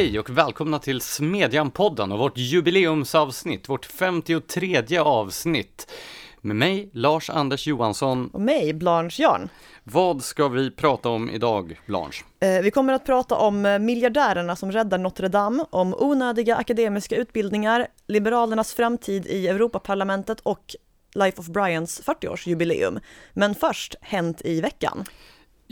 [0.00, 5.92] Hej och välkomna till Smedjan-podden och vårt jubileumsavsnitt, vårt 53 avsnitt.
[6.40, 8.30] Med mig, Lars-Anders Johansson.
[8.32, 9.48] Och mig, Blanche Jarn.
[9.84, 12.24] Vad ska vi prata om idag, Blanche?
[12.40, 17.16] Eh, vi kommer att prata om eh, miljardärerna som räddar Notre Dame, om onödiga akademiska
[17.16, 20.74] utbildningar, Liberalernas framtid i Europaparlamentet och
[21.14, 23.00] Life of Brians 40-årsjubileum.
[23.32, 25.04] Men först, Hänt i veckan.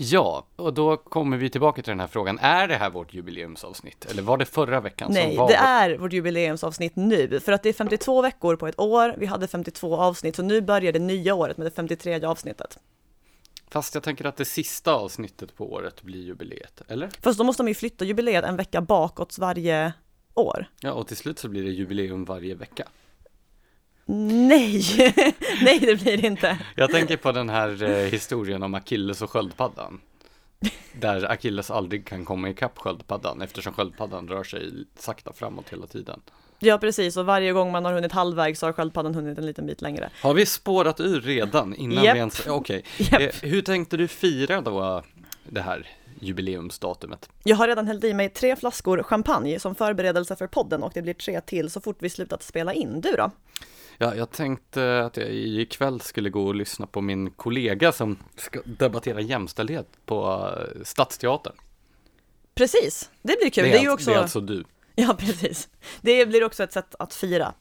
[0.01, 2.39] Ja, och då kommer vi tillbaka till den här frågan.
[2.39, 4.05] Är det här vårt jubileumsavsnitt?
[4.05, 5.62] Eller var det förra veckan Nej, som var det vårt...
[5.62, 9.15] är vårt jubileumsavsnitt nu, för att det är 52 veckor på ett år.
[9.19, 12.79] Vi hade 52 avsnitt, så nu börjar det nya året med det 53 avsnittet.
[13.70, 17.09] Fast jag tänker att det sista avsnittet på året blir jubileet, eller?
[17.23, 19.92] Fast då måste de ju flytta jubileet en vecka bakåt varje
[20.34, 20.67] år.
[20.80, 22.89] Ja, och till slut så blir det jubileum varje vecka.
[24.11, 24.83] Nej,
[25.62, 26.59] nej det blir det inte.
[26.75, 30.00] Jag tänker på den här eh, historien om Achilles och sköldpaddan.
[30.92, 36.20] Där Achilles aldrig kan komma ikapp sköldpaddan eftersom sköldpaddan rör sig sakta framåt hela tiden.
[36.59, 39.67] Ja precis, och varje gång man har hunnit halvvägs så har sköldpaddan hunnit en liten
[39.67, 40.11] bit längre.
[40.22, 42.15] Har vi spårat ur redan innan Japp.
[42.15, 42.47] vi ens...
[42.47, 42.84] Okej.
[42.98, 43.20] Japp.
[43.20, 45.03] Eh, hur tänkte du fira då
[45.45, 45.87] det här
[46.20, 47.28] jubileumsdatumet?
[47.45, 51.03] Jag har redan hällt i mig tre flaskor champagne som förberedelse för podden och det
[51.03, 53.00] blir tre till så fort vi slutat spela in.
[53.00, 53.31] Du då?
[54.00, 58.60] Ja, jag tänkte att jag ikväll skulle gå och lyssna på min kollega som ska
[58.64, 61.54] debattera jämställdhet på eh, Stadsteatern.
[62.54, 63.64] Precis, det blir kul.
[63.64, 64.10] Det är, det, är ju alltså, också...
[64.10, 64.64] det är alltså du.
[64.94, 65.69] Ja, precis.
[66.00, 67.54] Det blir också ett sätt att fira.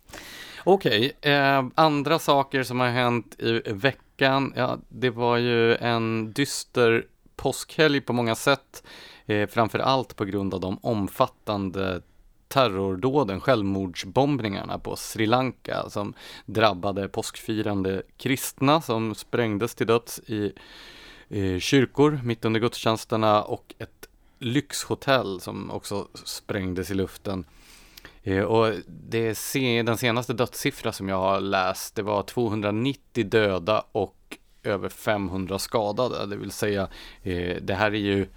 [0.64, 7.06] Okej, eh, andra saker som har hänt i veckan, ja, det var ju en dyster
[7.36, 8.84] påskhelg på många sätt,
[9.26, 12.02] eh, framför allt på grund av de omfattande
[12.48, 16.14] terrordåden, självmordsbombningarna på Sri Lanka som
[16.46, 20.54] drabbade påskfirande kristna som sprängdes till döds i
[21.30, 27.46] eh, kyrkor mitt under gudstjänsterna och ett lyxhotell som också sprängdes i luften.
[28.24, 33.84] Eh, Och det se, den senaste dödssiffra som jag har läst, det var 290 döda
[33.92, 36.26] och över 500 skadade.
[36.26, 36.88] Det vill säga,
[37.24, 38.28] eh, det här är ju,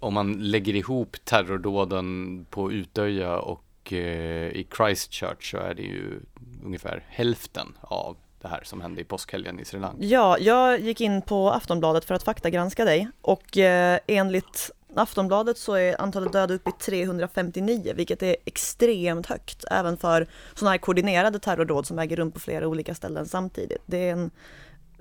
[0.00, 6.20] om man lägger ihop terrordåden på Utöja och eh, i Christchurch så är det ju
[6.64, 10.04] ungefär hälften av det här som hände i påskhelgen i Sri Lanka.
[10.04, 15.74] Ja, jag gick in på Aftonbladet för att faktagranska dig och eh, enligt Aftonbladet så
[15.74, 21.38] är antalet döda uppe i 359, vilket är extremt högt, även för sådana här koordinerade
[21.38, 23.82] terrordåd som äger rum på flera olika ställen samtidigt.
[23.86, 24.30] Det är en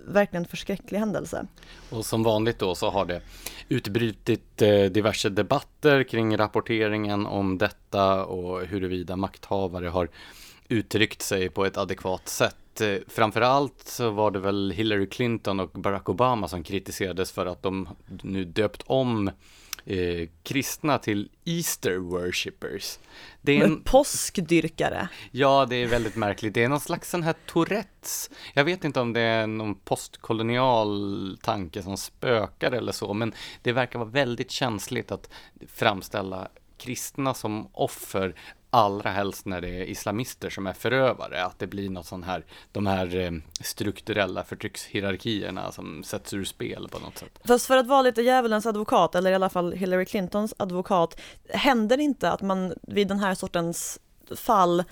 [0.08, 1.48] verkligen förskräcklig händelse.
[1.90, 3.22] Och som vanligt då så har det
[3.70, 10.10] utbrutit eh, diverse debatter kring rapporteringen om detta och huruvida makthavare har
[10.68, 12.82] uttryckt sig på ett adekvat sätt.
[12.82, 17.64] Eh, framförallt så var det väl Hillary Clinton och Barack Obama som kritiserades för att
[17.64, 17.88] de
[18.22, 19.32] nu döpt om
[19.86, 23.00] eh, kristna till Easter worshippers.
[23.42, 26.54] Det är en, påskdyrkare, Ja, det är väldigt märkligt.
[26.54, 28.30] Det är någon slags sån här Tourettes.
[28.54, 33.72] Jag vet inte om det är någon postkolonial tanke som spökar eller så, men det
[33.72, 35.30] verkar vara väldigt känsligt att
[35.68, 36.48] framställa
[36.78, 38.36] kristna som offer,
[38.76, 42.46] allra helst när det är islamister som är förövare, att det blir något sån här,
[42.72, 43.32] de här eh,
[43.62, 47.40] strukturella förtryckshierarkierna som sätts ur spel på något sätt.
[47.48, 51.98] Fast för att vara lite djävulens advokat, eller i alla fall Hillary Clintons advokat, händer
[51.98, 54.00] det inte att man vid den här sortens
[54.36, 54.84] fall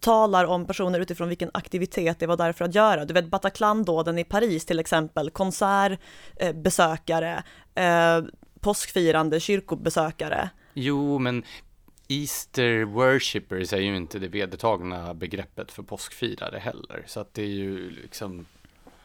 [0.00, 3.04] talar om personer utifrån vilken aktivitet det var där för att göra.
[3.04, 7.42] Du vet Bataclan-dåden i Paris till exempel, konsertbesökare,
[7.74, 8.20] eh,
[8.60, 10.50] påskfirande kyrkobesökare.
[10.74, 11.42] Jo, men
[12.08, 17.46] Easter worshippers är ju inte det vedertagna begreppet för påskfirare heller, så att det är
[17.46, 18.46] ju liksom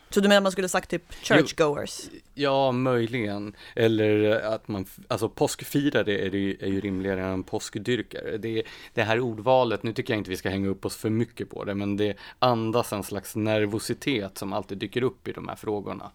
[0.09, 2.01] Så du menar man skulle sagt typ churchgoers?
[2.33, 3.55] Ja, möjligen.
[3.75, 8.37] Eller att man, alltså påskfirare är, det, är ju rimligare än påskdyrkare.
[8.37, 8.63] Det,
[8.93, 11.63] det här ordvalet, nu tycker jag inte vi ska hänga upp oss för mycket på
[11.63, 16.11] det, men det andas en slags nervositet som alltid dyker upp i de här frågorna.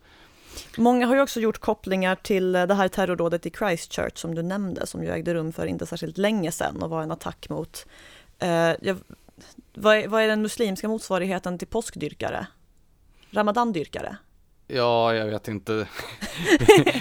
[0.77, 4.87] Många har ju också gjort kopplingar till det här terrordådet i Christchurch som du nämnde,
[4.87, 7.87] som ju ägde rum för inte särskilt länge sedan och var en attack mot,
[8.39, 8.97] eh, jag,
[9.75, 12.47] vad, är, vad är den muslimska motsvarigheten till påskdyrkare?
[13.31, 14.17] Ramadandyrkare?
[14.71, 15.73] Ja, jag vet inte.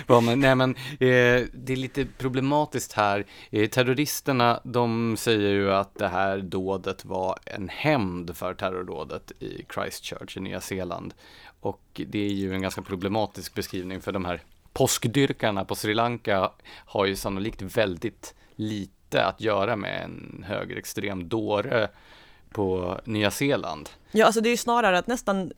[0.36, 3.25] Nej, men eh, det är lite problematiskt här.
[3.50, 9.65] Eh, terroristerna, de säger ju att det här dådet var en hämnd för terrordådet i
[9.74, 11.13] Christchurch i Nya Zeeland.
[11.67, 14.41] Och det är ju en ganska problematisk beskrivning för de här
[14.73, 16.51] påskdyrkarna på Sri Lanka
[16.85, 21.89] har ju sannolikt väldigt lite att göra med en högerextrem dåre
[22.49, 23.89] på Nya Zeeland.
[24.11, 25.51] Ja, alltså det är ju snarare att nästan,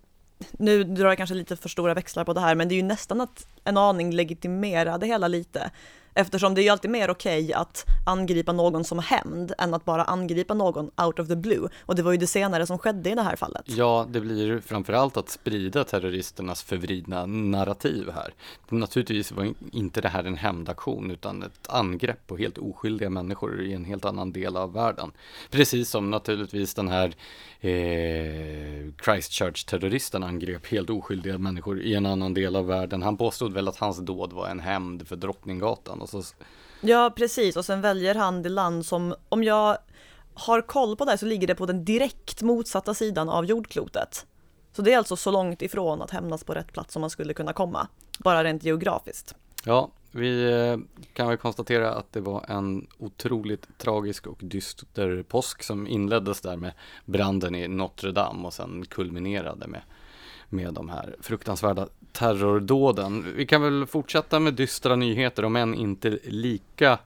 [0.52, 2.84] nu drar jag kanske lite för stora växlar på det här, men det är ju
[2.84, 5.72] nästan att en aning legitimera det hela lite.
[6.20, 9.86] Eftersom det är ju alltid mer okej okay att angripa någon som hämnd än att
[9.86, 11.70] bara angripa någon out of the blue.
[11.86, 13.64] Och det var ju det senare som skedde i det här fallet.
[13.66, 18.34] Ja, det blir framförallt att sprida terroristernas förvridna narrativ här.
[18.70, 23.74] Naturligtvis var inte det här en hämndaktion utan ett angrepp på helt oskyldiga människor i
[23.74, 25.12] en helt annan del av världen.
[25.52, 27.16] Precis som naturligtvis den här
[27.62, 33.02] eh, Christchurch-terroristen angrep helt oskyldiga människor i en annan del av världen.
[33.02, 36.02] Han påstod väl att hans dåd var en hämnd för Drottninggatan.
[36.14, 36.36] Och så...
[36.82, 37.56] Ja, precis.
[37.56, 39.78] Och sen väljer han det land som, om jag
[40.34, 44.26] har koll på det så ligger det på den direkt motsatta sidan av jordklotet.
[44.74, 47.34] Så det är alltså så långt ifrån att hämnas på rätt plats som man skulle
[47.34, 47.88] kunna komma,
[48.20, 49.36] bara rent geografiskt.
[49.66, 50.78] Ja, vi eh,
[51.14, 56.56] kan väl konstatera att det var en otroligt tragisk och dyster påsk som inleddes där
[56.56, 56.74] med
[57.06, 59.82] branden i Notre Dame och sen kulminerade med,
[60.50, 61.88] med de här fruktansvärda
[62.20, 63.34] terrordåden.
[63.36, 67.00] Vi kan väl fortsätta med dystra nyheter, om än inte lika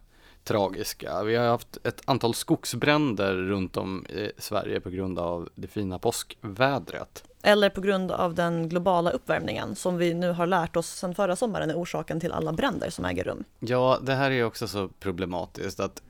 [0.44, 1.24] tragiska.
[1.24, 6.00] Vi har haft ett antal skogsbränder runt om i Sverige på grund av det fina
[6.00, 7.24] påskvädret.
[7.42, 11.36] Eller på grund av den globala uppvärmningen som vi nu har lärt oss sedan förra
[11.36, 13.44] sommaren är orsaken till alla bränder som äger rum.
[13.59, 16.01] Ja, det här är också så problematiskt att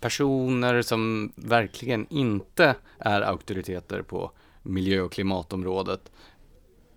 [0.00, 4.30] personer som verkligen inte är auktoriteter på
[4.62, 6.10] miljö och klimatområdet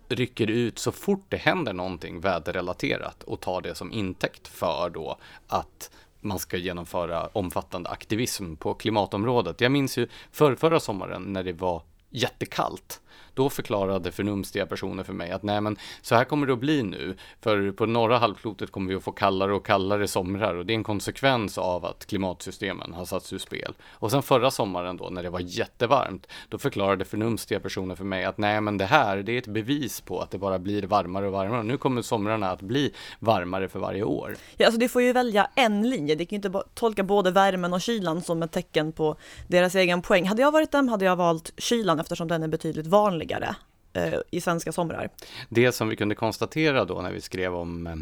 [0.09, 5.17] rycker ut så fort det händer någonting väderrelaterat och tar det som intäkt för då
[5.47, 5.91] att
[6.21, 9.61] man ska genomföra omfattande aktivism på klimatområdet.
[9.61, 13.01] Jag minns ju för förra sommaren när det var jättekallt
[13.39, 16.83] då förklarade förnumstiga personer för mig att nej men så här kommer det att bli
[16.83, 17.15] nu.
[17.41, 20.75] För på norra halvklotet kommer vi att få kallare och kallare somrar och det är
[20.75, 23.74] en konsekvens av att klimatsystemen har satts ur spel.
[23.91, 28.25] Och sen förra sommaren då när det var jättevarmt, då förklarade förnumstiga personer för mig
[28.25, 31.27] att nej men det här, det är ett bevis på att det bara blir varmare
[31.27, 31.63] och varmare.
[31.63, 34.36] Nu kommer somrarna att bli varmare för varje år.
[34.57, 36.15] Ja, alltså du får ju välja en linje.
[36.15, 39.15] Det kan ju inte tolka både värmen och kylan som ett tecken på
[39.47, 40.27] deras egen poäng.
[40.27, 43.55] Hade jag varit dem hade jag valt kylan eftersom den är betydligt vanligare vanligare
[43.93, 45.09] eh, i svenska somrar.
[45.49, 47.95] Det som vi kunde konstatera då när vi skrev om eh,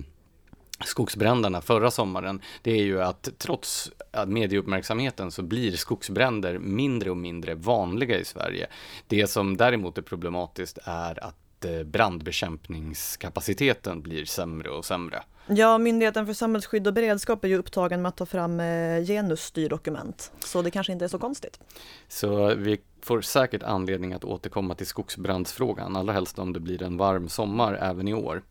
[0.85, 3.91] skogsbränderna förra sommaren, det är ju att trots
[4.27, 8.67] medieuppmärksamheten så blir skogsbränder mindre och mindre vanliga i Sverige.
[9.07, 15.23] Det som däremot är problematiskt är att eh, brandbekämpningskapaciteten blir sämre och sämre.
[15.49, 18.61] Ja, Myndigheten för samhällsskydd och beredskap är ju upptagen med att ta fram
[19.07, 21.59] genusstyrdokument, så det kanske inte är så konstigt.
[22.07, 26.97] Så vi får säkert anledning att återkomma till skogsbrandsfrågan, allra helst om det blir en
[26.97, 28.41] varm sommar även i år.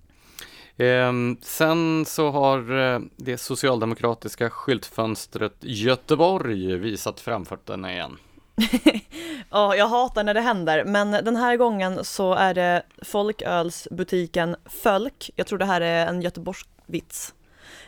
[0.77, 1.13] Eh,
[1.43, 8.17] sen så har eh, det socialdemokratiska skyltfönstret Göteborg visat framfötterna igen.
[9.51, 15.31] ja, jag hatar när det händer, men den här gången så är det folkölsbutiken Fölk,
[15.37, 17.35] jag tror det här är en Göteborgsvits,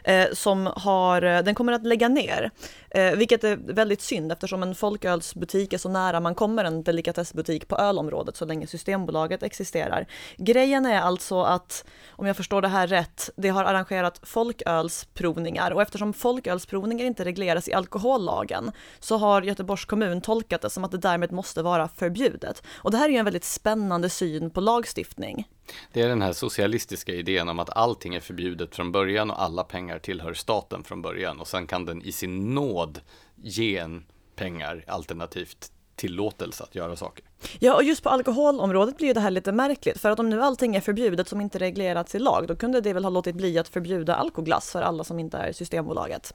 [0.09, 2.51] Eh, som har, eh, den kommer att lägga ner.
[2.91, 7.69] Eh, vilket är väldigt synd eftersom en folkölsbutik är så nära man kommer en delikatessbutik
[7.69, 10.07] på ölområdet så länge Systembolaget existerar.
[10.37, 15.83] Grejen är alltså att, om jag förstår det här rätt, det har arrangerat folkölsprovningar och
[15.83, 20.99] eftersom folkölsprovningar inte regleras i alkohollagen så har Göteborgs kommun tolkat det som att det
[20.99, 22.63] därmed måste vara förbjudet.
[22.75, 25.47] Och det här är ju en väldigt spännande syn på lagstiftning.
[25.93, 29.65] Det är den här socialistiska idén om att allting är förbjudet från början och alla
[29.65, 33.01] pengar tillhör staten från början och sen kan den i sin nåd
[33.37, 34.05] ge en
[34.37, 37.25] pengar alternativt tillåtelse att göra saker.
[37.59, 40.77] Ja, och just på alkoholområdet blir det här lite märkligt, för att om nu allting
[40.77, 43.69] är förbjudet som inte reglerats i lag, då kunde det väl ha låtit bli att
[43.69, 46.35] förbjuda alkoglass för alla som inte är Systembolaget.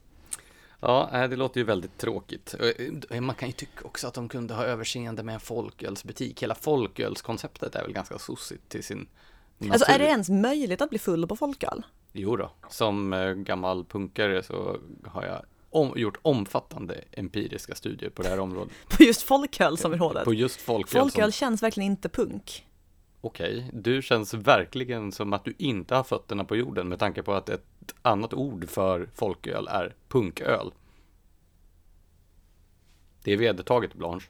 [0.86, 2.56] Ja, det låter ju väldigt tråkigt.
[3.10, 6.44] Eh, man kan ju tycka också att de kunde ha överseende med en folkölsbutik.
[6.44, 9.08] Hela folkölskonceptet är väl ganska sossigt till sin
[9.58, 9.74] natur.
[9.74, 11.84] Alltså är det ens möjligt att bli full på folköl?
[12.12, 18.22] Jo då, som eh, gammal punkare så har jag om, gjort omfattande empiriska studier på
[18.22, 18.74] det här området.
[18.90, 20.24] På just folkölsområdet?
[20.24, 21.02] På just folköl.
[21.02, 21.32] Folköl som...
[21.32, 22.66] känns verkligen inte punk.
[23.26, 27.34] Okej, du känns verkligen som att du inte har fötterna på jorden med tanke på
[27.34, 30.74] att ett annat ord för folköl är punköl.
[33.24, 34.28] Det är vedertaget, Blanche.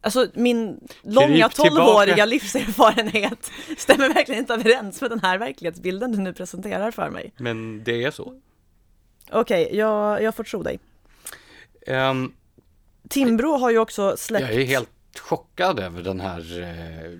[0.00, 6.32] Alltså min långa tolvåriga livserfarenhet stämmer verkligen inte överens med den här verklighetsbilden du nu
[6.32, 7.32] presenterar för mig.
[7.36, 8.40] Men det är så.
[9.30, 10.78] Okej, okay, jag, jag får tro dig.
[11.86, 12.34] Um,
[13.08, 14.50] Timbro har ju också släppt...
[14.50, 17.18] Jag är helt chockad över den här eh,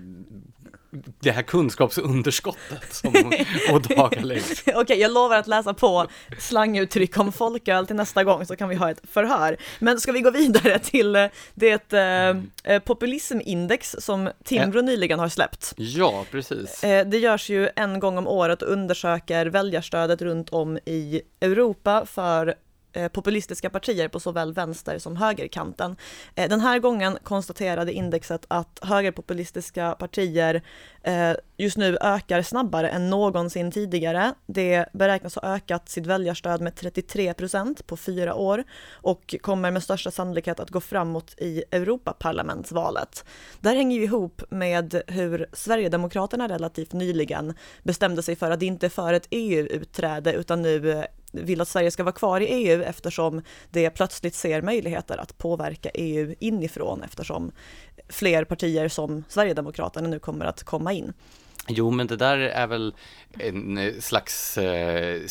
[1.19, 3.31] det här kunskapsunderskottet som
[3.71, 4.61] ådagaläggs.
[4.61, 6.07] Okej, okay, jag lovar att läsa på
[6.39, 9.57] slanguttryck om folköl till nästa gång så kan vi ha ett förhör.
[9.79, 15.29] Men ska vi gå vidare till eh, det eh, eh, populismindex som Timbro nyligen har
[15.29, 15.73] släppt?
[15.77, 16.83] Ja, precis.
[16.83, 22.05] Eh, det görs ju en gång om året och undersöker väljarstödet runt om i Europa
[22.05, 22.53] för Eh,
[22.93, 25.95] Eh, populistiska partier på såväl vänster som högerkanten.
[26.35, 30.61] Eh, den här gången konstaterade indexet att högerpopulistiska partier
[31.03, 34.33] eh, just nu ökar snabbare än någonsin tidigare.
[34.45, 39.83] Det beräknas ha ökat sitt väljarstöd med 33 procent på fyra år och kommer med
[39.83, 43.25] största sannolikhet att gå framåt i Europaparlamentsvalet.
[43.59, 47.53] Det här hänger ju ihop med hur Sverigedemokraterna relativt nyligen
[47.83, 52.03] bestämde sig för att inte är för ett EU-utträde utan nu vill att Sverige ska
[52.03, 57.51] vara kvar i EU eftersom det plötsligt ser möjligheter att påverka EU inifrån eftersom
[58.09, 61.13] fler partier som Sverigedemokraterna nu kommer att komma in.
[61.71, 62.95] Jo, men det där är väl
[63.39, 65.21] en eh, slags eh,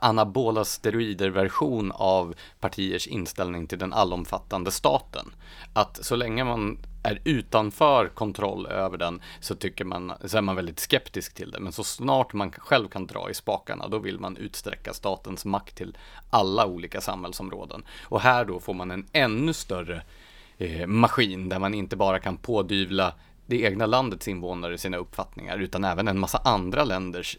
[0.00, 5.34] anabola steroider-version av partiers inställning till den allomfattande staten.
[5.72, 10.56] Att så länge man är utanför kontroll över den så tycker man, så är man
[10.56, 11.60] väldigt skeptisk till det.
[11.60, 15.76] Men så snart man själv kan dra i spakarna, då vill man utsträcka statens makt
[15.76, 15.96] till
[16.30, 17.84] alla olika samhällsområden.
[18.04, 20.02] Och här då får man en ännu större
[20.58, 23.14] eh, maskin där man inte bara kan pådyvla
[23.46, 27.38] det egna landets invånare sina uppfattningar, utan även en massa andra länders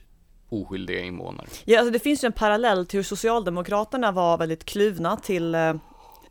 [0.49, 1.47] oskyldiga invånare.
[1.65, 5.61] Ja, alltså det finns ju en parallell till hur Socialdemokraterna var väldigt kluvna till eh,
[5.61, 5.75] eh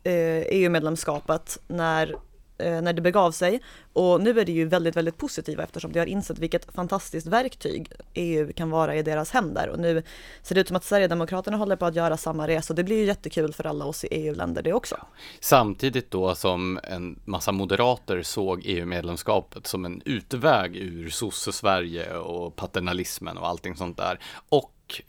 [0.03, 2.15] e EU-medlemskapet när
[2.57, 3.61] när det begav sig.
[3.93, 7.91] Och nu är det ju väldigt, väldigt positiva eftersom de har insett vilket fantastiskt verktyg
[8.13, 9.69] EU kan vara i deras händer.
[9.69, 10.03] Och nu
[10.41, 13.05] ser det ut som att Sverigedemokraterna håller på att göra samma resa det blir ju
[13.05, 14.97] jättekul för alla oss i EU-länder det också.
[15.39, 23.37] Samtidigt då som en massa moderater såg EU-medlemskapet som en utväg ur sosse-Sverige och paternalismen
[23.37, 24.19] och allting sånt där.
[24.49, 25.01] Och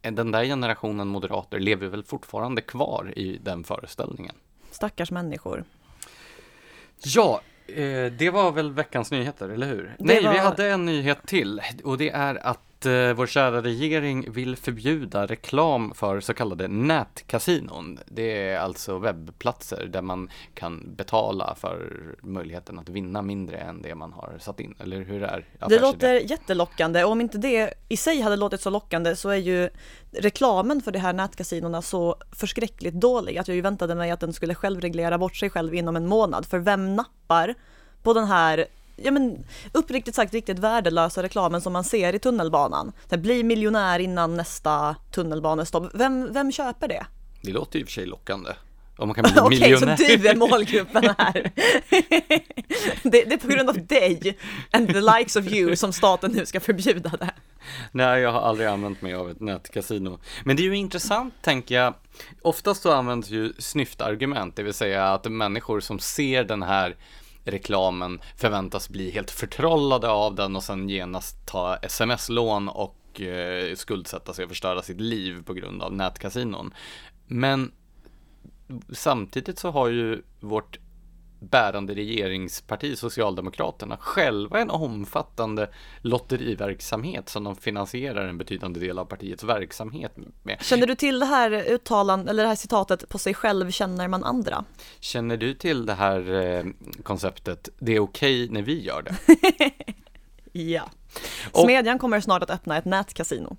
[0.00, 4.34] den där generationen moderater lever väl fortfarande kvar i den föreställningen.
[4.70, 5.64] Stackars människor.
[7.06, 9.94] Ja, eh, det var väl veckans nyheter, eller hur?
[9.98, 10.32] Det Nej, var...
[10.32, 15.26] vi hade en nyhet till och det är att eh, vår kära regering vill förbjuda
[15.26, 17.98] reklam för så kallade nätkasinon.
[18.06, 23.94] Det är alltså webbplatser där man kan betala för möjligheten att vinna mindre än det
[23.94, 27.96] man har satt in, eller hur är Det låter jättelockande och om inte det i
[27.96, 29.70] sig hade låtit så lockande så är ju
[30.12, 34.32] reklamen för de här nätkasinona så förskräckligt dålig att jag ju väntade mig att den
[34.32, 36.46] skulle självreglera bort sig själv inom en månad.
[36.46, 37.54] För vem nappar
[38.02, 42.92] på den här ja men uppriktigt sagt riktigt värdelösa reklamen som man ser i tunnelbanan.
[43.10, 45.90] Så bli miljonär innan nästa tunnelbanestopp.
[45.94, 47.06] Vem, vem köper det?
[47.42, 48.50] Det låter i och för sig lockande.
[48.96, 49.96] Om man kan bli Okej, miljonär.
[49.96, 51.32] så du är målgruppen här.
[53.02, 54.38] det, det, är på grund av dig
[54.70, 57.30] and the likes of you som staten nu ska förbjuda det.
[57.92, 60.18] Nej, jag har aldrig använt mig av ett nätkasino.
[60.44, 61.94] Men det är ju intressant, tänker jag.
[62.42, 66.96] Oftast så används ju snyftargument, det vill säga att människor som ser den här
[67.44, 74.32] reklamen förväntas bli helt förtrollade av den och sen genast ta sms-lån och eh, skuldsätta
[74.32, 76.74] sig och förstöra sitt liv på grund av nätkasinon.
[77.26, 77.72] Men
[78.92, 80.78] samtidigt så har ju vårt
[81.50, 85.70] bärande regeringsparti, Socialdemokraterna, själva en omfattande
[86.00, 90.58] lotteriverksamhet som de finansierar en betydande del av partiets verksamhet med.
[90.62, 94.24] Känner du till det här uttalan, eller det här citatet, på sig själv känner man
[94.24, 94.64] andra?
[95.00, 96.64] Känner du till det här eh,
[97.02, 99.16] konceptet, det är okej okay när vi gör det?
[100.52, 100.90] ja.
[101.52, 103.56] Smedjan kommer snart att öppna ett nätkasino.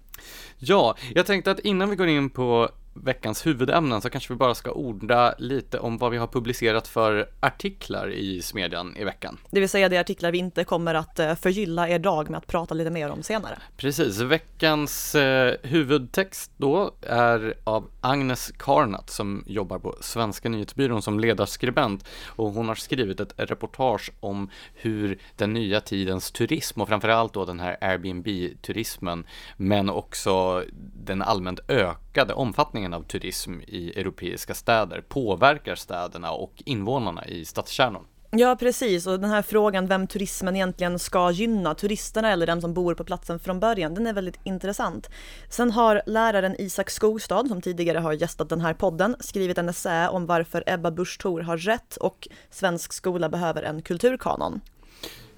[0.57, 2.69] Ja, jag tänkte att innan vi går in på
[3.03, 7.29] veckans huvudämnen så kanske vi bara ska orda lite om vad vi har publicerat för
[7.39, 9.37] artiklar i Smedjan i veckan.
[9.49, 12.47] Det vill säga de artiklar vi inte kommer att eh, förgylla er dag med att
[12.47, 13.57] prata lite mer om senare.
[13.77, 21.19] Precis, veckans eh, huvudtext då är av Agnes Karnat som jobbar på Svenska nyhetsbyrån som
[21.19, 27.33] ledarskribent och hon har skrivit ett reportage om hur den nya tidens turism och framförallt
[27.33, 29.25] då den här Airbnb-turismen
[29.57, 30.63] men också
[31.05, 38.05] den allmänt ökade omfattningen av turism i europeiska städer påverkar städerna och invånarna i stadskärnor.
[38.37, 42.73] Ja precis och den här frågan vem turismen egentligen ska gynna, turisterna eller den som
[42.73, 45.09] bor på platsen från början, den är väldigt intressant.
[45.49, 50.09] Sen har läraren Isak Skogstad som tidigare har gästat den här podden skrivit en essä
[50.09, 54.61] om varför Ebba Busch Thor har rätt och svensk skola behöver en kulturkanon.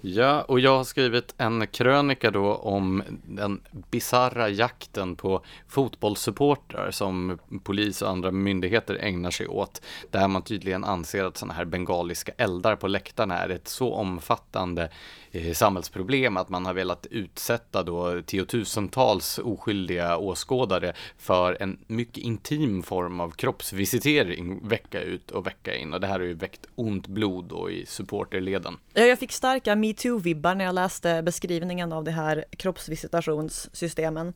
[0.02, 3.62] Ja, och jag har skrivit en krönika då om den
[3.92, 9.82] bizarra jakten på fotbollssupportrar som polis och andra myndigheter ägnar sig åt.
[10.12, 14.90] Där man tydligen anser att sådana här bengaliska eldar på läktarna är ett så omfattande
[15.38, 22.84] Eh, samhällsproblem att man har velat utsätta då tiotusentals oskyldiga åskådare för en mycket intim
[22.84, 27.08] form av kroppsvisitering vecka ut och vecka in och det här har ju väckt ont
[27.08, 28.78] blod då i supporterleden.
[28.94, 34.34] Ja, jag fick starka metoo-vibbar när jag läste beskrivningen av det här kroppsvisitationssystemen.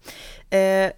[0.49, 0.91] Eh,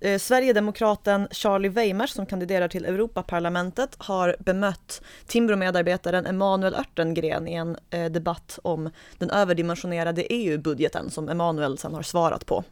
[0.00, 7.76] Eh, Sverigedemokraten Charlie Weimers som kandiderar till Europaparlamentet har bemött Timbro-medarbetaren Emanuel Örtengren i en
[7.90, 12.64] eh, debatt om den överdimensionerade EU-budgeten som Emanuel sen har svarat på.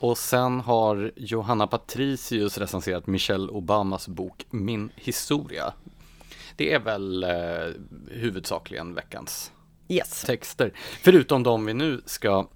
[0.00, 5.72] Och sen har Johanna Patricius recenserat Michelle Obamas bok Min historia.
[6.56, 7.30] Det är väl eh,
[8.10, 9.52] huvudsakligen veckans
[9.88, 10.22] yes.
[10.22, 10.72] texter,
[11.02, 12.48] förutom de vi nu ska,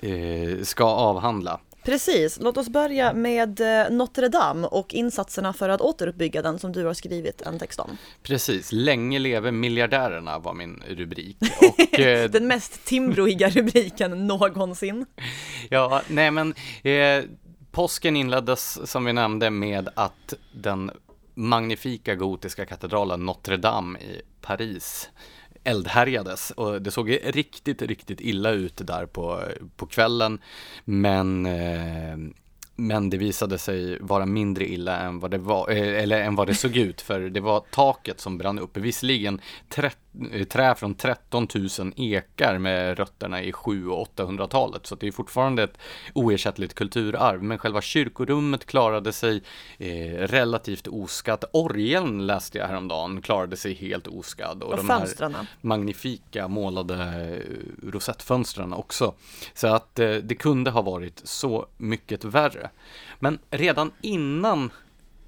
[0.00, 1.60] eh, ska avhandla.
[1.86, 6.72] Precis, låt oss börja med eh, Notre Dame och insatserna för att återuppbygga den som
[6.72, 7.96] du har skrivit en text om.
[8.22, 11.36] Precis, Länge leve miljardärerna var min rubrik.
[11.60, 15.06] Och, eh, den mest timbroiga rubriken någonsin.
[15.70, 17.24] Ja, nej men eh,
[17.70, 20.90] påsken inleddes som vi nämnde med att den
[21.34, 25.10] magnifika gotiska katedralen Notre Dame i Paris
[25.66, 29.42] eldhärjades och det såg riktigt, riktigt illa ut där på,
[29.76, 30.38] på kvällen.
[30.84, 32.16] Men eh,
[32.76, 36.46] men det visade sig vara mindre illa än vad det var, eh, eller än vad
[36.46, 38.76] det såg ut, för det var taket som brann upp.
[38.76, 39.96] Visserligen 30
[40.48, 44.86] trä från 13 000 ekar med rötterna i 700 och 800-talet.
[44.86, 45.78] Så det är fortfarande ett
[46.14, 47.42] oersättligt kulturarv.
[47.42, 49.42] Men själva kyrkorummet klarade sig
[49.78, 51.44] eh, relativt oskatt.
[51.52, 54.62] Orgeln läste jag häromdagen klarade sig helt oskadd.
[54.62, 55.34] Och, och de fönstren.
[55.34, 59.14] här magnifika målade eh, rosettfönstren också.
[59.54, 62.70] Så att eh, det kunde ha varit så mycket värre.
[63.18, 64.70] Men redan innan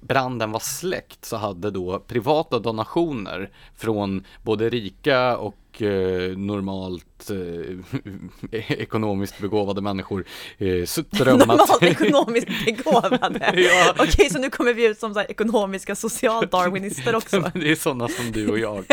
[0.01, 8.51] branden var släckt så hade då privata donationer från både rika och eh, normalt eh,
[8.81, 10.25] ekonomiskt begåvade människor
[10.57, 11.47] eh, strömmat.
[11.47, 13.51] normalt ekonomiskt begåvade?
[13.55, 13.95] ja.
[13.99, 17.51] Okej, så nu kommer vi ut som så ekonomiska socialdarwinister också.
[17.53, 18.85] det är sådana som du och jag.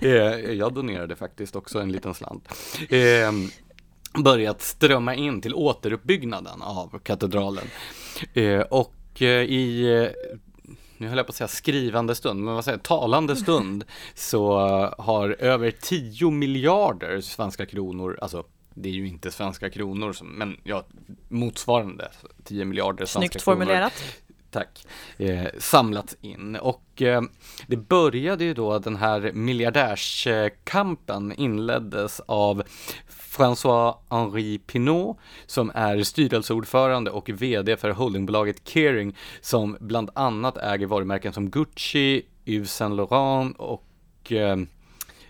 [0.00, 0.12] eh,
[0.52, 2.48] jag donerade faktiskt också en liten slant.
[2.88, 3.32] Eh,
[4.22, 7.64] börjat strömma in till återuppbyggnaden av katedralen.
[8.34, 10.08] Eh, och Eh, i eh,
[10.96, 14.58] nu höll jag på att säga skrivande stund, men vad säger talande stund, så
[14.98, 20.86] har över 10 miljarder svenska kronor, alltså det är ju inte svenska kronor, men ja,
[21.28, 22.08] motsvarande
[22.44, 23.56] 10 miljarder svenska Snyggt kronor.
[23.56, 23.92] Snyggt formulerat.
[24.50, 24.86] Tack.
[25.16, 27.22] Eh, samlats in och eh,
[27.66, 32.62] det började ju då den här miljardärskampen inleddes av
[33.38, 41.32] François-Henri Pinot som är styrelseordförande och VD för holdingbolaget Kering som bland annat äger varumärken
[41.32, 44.56] som Gucci, Yves Saint Laurent och eh,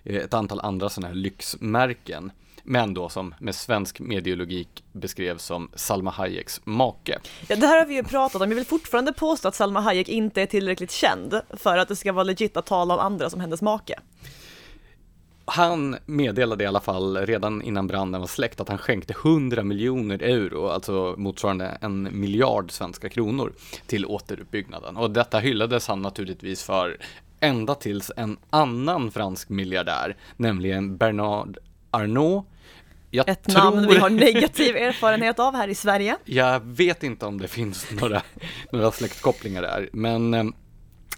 [0.05, 2.31] ett antal andra sådana här lyxmärken
[2.63, 7.19] men då som med svensk mediologik beskrevs som Salma Hayeks make.
[7.49, 10.09] Ja, det här har vi ju pratat om, jag vill fortfarande påstå att Salma Hayek
[10.09, 13.41] inte är tillräckligt känd för att det ska vara legit att tala om andra som
[13.41, 13.95] hennes make.
[15.51, 20.23] Han meddelade i alla fall redan innan branden var släckt att han skänkte 100 miljoner
[20.23, 23.53] euro, alltså motsvarande en miljard svenska kronor,
[23.87, 24.97] till återuppbyggnaden.
[24.97, 26.97] Och detta hyllades han naturligtvis för
[27.41, 31.59] ända tills en annan fransk miljardär, nämligen Bernard
[31.91, 32.47] Arnault,
[33.11, 33.65] jag Ett tror...
[33.65, 36.17] namn vi har negativ erfarenhet av här i Sverige.
[36.25, 38.23] Jag vet inte om det finns några,
[38.73, 40.45] några släktkopplingar där, men eh,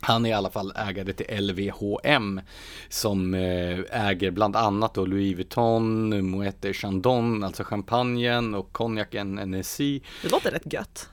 [0.00, 2.40] han är i alla fall ägare till LVHM
[2.88, 9.34] som eh, äger bland annat då Louis Vuitton, Moët et Chandon, alltså champagnen och konjaken
[9.34, 10.02] NSI.
[10.22, 11.08] Det låter rätt gött.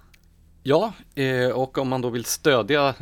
[0.64, 2.96] Ja, eh, och om man då vill stödja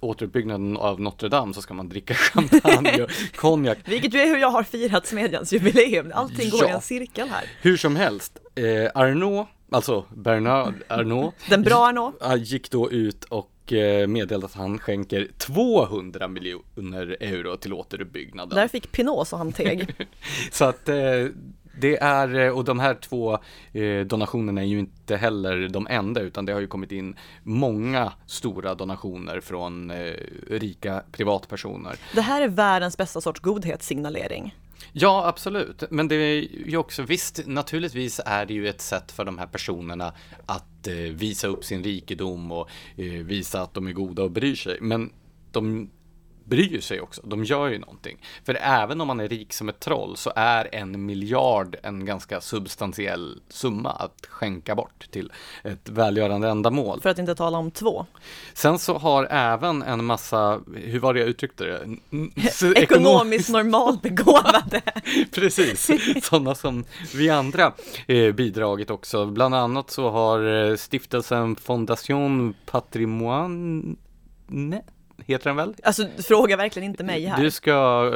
[0.00, 3.78] återuppbyggnaden av Notre Dame så ska man dricka champagne och konjak.
[3.84, 6.12] Vilket ju är hur jag har firat Smedjans jubileum.
[6.14, 6.68] Allting går ja.
[6.68, 7.44] i en cirkel här.
[7.62, 11.34] Hur som helst, eh, Arnault, alltså Bernard Arnault.
[11.48, 12.16] Den bra Arnault.
[12.38, 18.56] Gick då ut och eh, meddelade att han skänker 200 miljoner euro till återuppbyggnaden.
[18.56, 19.94] Där fick Pinot så han teg.
[20.50, 20.88] så att
[21.80, 23.38] det är, eh, och de här två
[23.72, 28.12] eh, donationerna är ju inte heller de enda, utan det har ju kommit in många
[28.26, 30.12] stora donationer från eh,
[30.50, 31.96] rika privatpersoner.
[32.14, 34.54] Det här är världens bästa sorts godhetssignalering.
[34.92, 35.82] Ja, absolut.
[35.90, 39.46] Men det är ju också, visst, naturligtvis är det ju ett sätt för de här
[39.46, 40.12] personerna
[40.46, 44.54] att eh, visa upp sin rikedom och eh, visa att de är goda och bryr
[44.54, 44.78] sig.
[44.80, 45.12] Men
[45.52, 45.90] de
[46.48, 47.22] bryr sig också.
[47.24, 48.18] De gör ju någonting.
[48.44, 52.40] För även om man är rik som ett troll så är en miljard en ganska
[52.40, 55.32] substantiell summa att skänka bort till
[55.64, 57.00] ett välgörande ändamål.
[57.00, 58.06] För att inte tala om två.
[58.54, 61.88] Sen så har även en massa, hur var det jag uttryckte det?
[62.76, 64.82] Ekonomiskt normalbegåvade.
[65.32, 65.90] Precis,
[66.22, 66.84] sådana som
[67.14, 67.72] vi andra
[68.06, 69.26] eh, bidragit också.
[69.26, 73.96] Bland annat så har eh, stiftelsen Fondation Patrimoine
[75.26, 75.74] heter den väl?
[75.82, 77.42] Alltså fråga verkligen inte mig här.
[77.42, 78.12] Du ska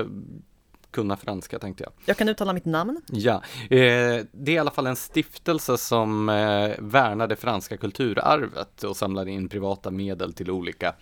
[0.90, 1.92] kunna franska tänkte jag.
[2.04, 3.00] Jag kan uttala mitt namn.
[3.06, 8.84] Ja, eh, det är i alla fall en stiftelse som eh, värnar det franska kulturarvet
[8.84, 10.94] och samlar in privata medel till olika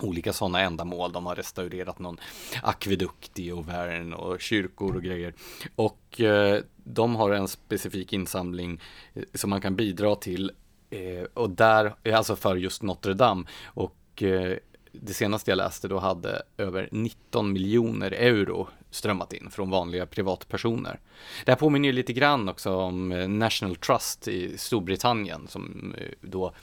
[0.00, 1.12] olika sådana ändamål.
[1.12, 2.18] De har restaurerat någon
[2.62, 5.34] akvedukt i Auvergne och kyrkor och grejer.
[5.76, 8.80] Och eh, de har en specifik insamling
[9.14, 10.52] eh, som man kan bidra till
[10.90, 13.44] eh, och där, alltså för just Notre Dame.
[13.64, 14.56] Och eh,
[15.02, 21.00] det senaste jag läste då hade över 19 miljoner euro strömmat in från vanliga privatpersoner.
[21.44, 26.08] Det här påminner ju lite grann också om eh, National Trust i Storbritannien som eh,
[26.20, 26.54] då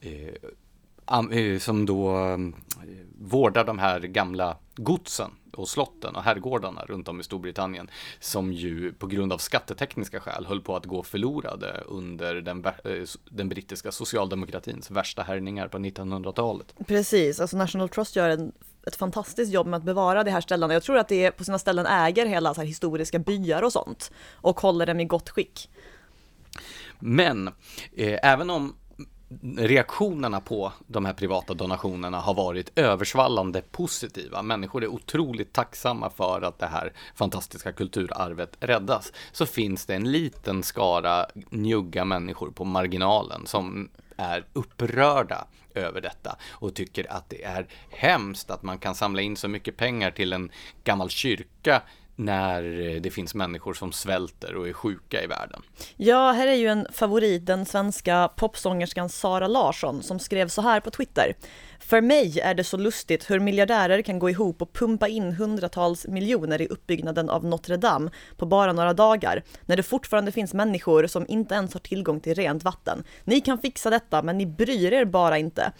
[0.00, 0.34] eh,
[1.60, 2.16] som då
[3.18, 8.92] vårdar de här gamla godsen och slotten och herrgårdarna runt om i Storbritannien som ju
[8.92, 12.64] på grund av skattetekniska skäl höll på att gå förlorade under den,
[13.30, 16.74] den brittiska socialdemokratins värsta härningar på 1900-talet.
[16.86, 18.52] Precis, alltså National Trust gör en
[18.86, 20.72] ett fantastiskt jobb med att bevara de här ställena.
[20.72, 24.60] Jag tror att det på sina ställen äger hela så historiska byar och sånt och
[24.60, 25.70] håller dem i gott skick.
[26.98, 27.48] Men
[27.96, 28.74] eh, även om
[29.56, 34.42] reaktionerna på de här privata donationerna har varit översvallande positiva.
[34.42, 39.12] Människor är otroligt tacksamma för att det här fantastiska kulturarvet räddas.
[39.32, 46.36] Så finns det en liten skara njugga människor på marginalen som är upprörda över detta
[46.50, 50.32] och tycker att det är hemskt att man kan samla in så mycket pengar till
[50.32, 50.50] en
[50.84, 51.82] gammal kyrka
[52.24, 55.62] när eh, det finns människor som svälter och är sjuka i världen.
[55.96, 60.80] Ja, här är ju en favorit, den svenska popsångerskan Sara Larsson som skrev så här
[60.80, 61.34] på Twitter.
[61.80, 66.06] För mig är det så lustigt hur miljardärer kan gå ihop och pumpa in hundratals
[66.06, 71.06] miljoner i uppbyggnaden av Notre Dame på bara några dagar, när det fortfarande finns människor
[71.06, 73.04] som inte ens har tillgång till rent vatten.
[73.24, 75.72] Ni kan fixa detta, men ni bryr er bara inte.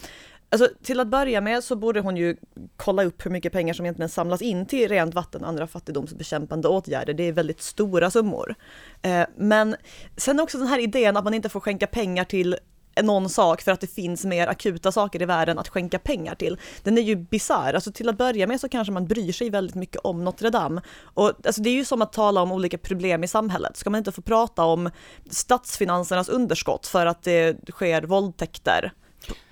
[0.53, 2.37] Alltså till att börja med så borde hon ju
[2.77, 6.69] kolla upp hur mycket pengar som egentligen samlas in till rent vatten och andra fattigdomsbekämpande
[6.69, 7.15] åtgärder.
[7.15, 8.55] Det är väldigt stora summor.
[9.03, 9.77] Eh, men
[10.17, 12.57] sen också den här idén att man inte får skänka pengar till
[13.03, 16.59] någon sak för att det finns mer akuta saker i världen att skänka pengar till.
[16.83, 17.75] Den är ju bisarr.
[17.75, 20.81] Alltså till att börja med så kanske man bryr sig väldigt mycket om Notre Dame.
[21.03, 23.77] Och alltså det är ju som att tala om olika problem i samhället.
[23.77, 24.91] Ska man inte få prata om
[25.31, 28.93] statsfinansernas underskott för att det sker våldtäkter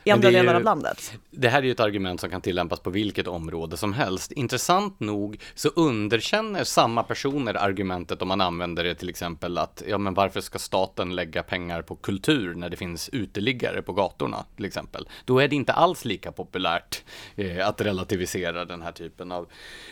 [0.08, 1.12] i andra delar av landet.
[1.30, 4.32] Det här är ju ett argument som kan tillämpas på vilket område som helst.
[4.32, 9.98] Intressant nog så underkänner samma personer argumentet om man använder det till exempel att ja,
[9.98, 14.64] men varför ska staten lägga pengar på kultur när det finns uteliggare på gatorna till
[14.64, 15.08] exempel?
[15.24, 17.04] Då är det inte alls lika populärt
[17.36, 19.46] eh, att relativisera den här typen av,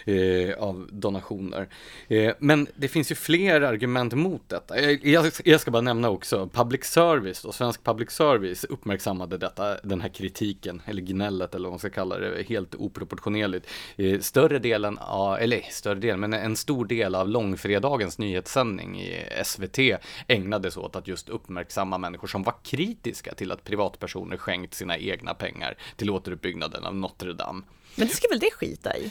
[0.04, 1.68] eh, av donationer.
[2.08, 4.80] Eh, men det finns ju fler argument mot detta.
[4.80, 10.00] Jag, jag, ska bara nämna också public service och svensk public service uppmärksammade detta, den
[10.00, 13.66] här kritiken, eller gnället eller vad man ska kalla det, helt oproportionerligt.
[13.96, 19.42] Eh, större delen av, eller större delen, men en stor del av långfredagens nyhetssändning i
[19.44, 19.78] SVT
[20.26, 25.34] ägnades åt att just uppmärksamma människor som var kritiska till att privatpersoner skänkt sina egna
[25.34, 27.62] pengar till återuppbyggnaden av Notre Dame.
[27.96, 29.10] Men det ska väl det skita i?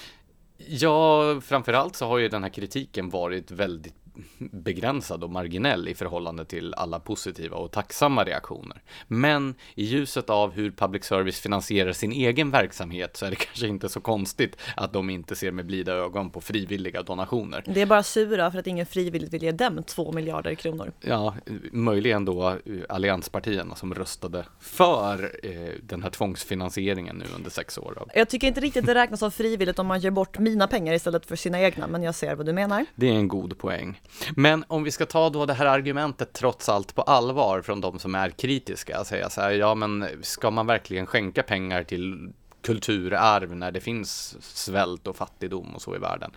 [0.57, 3.93] Ja, framförallt så har ju den här kritiken varit väldigt
[4.37, 8.81] begränsad och marginell i förhållande till alla positiva och tacksamma reaktioner.
[9.07, 13.67] Men i ljuset av hur public service finansierar sin egen verksamhet så är det kanske
[13.67, 17.63] inte så konstigt att de inte ser med blida ögon på frivilliga donationer.
[17.65, 20.91] Det är bara sura för att ingen frivilligt vill ge dem två miljarder kronor.
[21.01, 21.35] Ja,
[21.71, 22.57] möjligen då eh,
[22.89, 25.51] allianspartierna som röstade för eh,
[25.83, 28.07] den här tvångsfinansieringen nu under sex år.
[28.15, 31.25] Jag tycker inte riktigt det räknas som frivilligt om man ger bort mina pengar istället
[31.25, 32.86] för sina egna, men jag ser vad du menar.
[32.95, 34.01] Det är en god poäng.
[34.36, 37.99] Men om vi ska ta då det här argumentet trots allt på allvar från de
[37.99, 43.55] som är kritiska, säga så här, ja men ska man verkligen skänka pengar till kulturarv
[43.55, 46.31] när det finns svält och fattigdom och så i världen?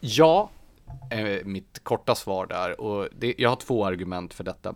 [0.00, 0.50] Ja,
[1.10, 4.74] är mitt korta svar där och det, jag har två argument för detta.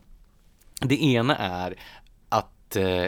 [0.80, 1.74] Det ena är
[2.28, 3.06] att eh,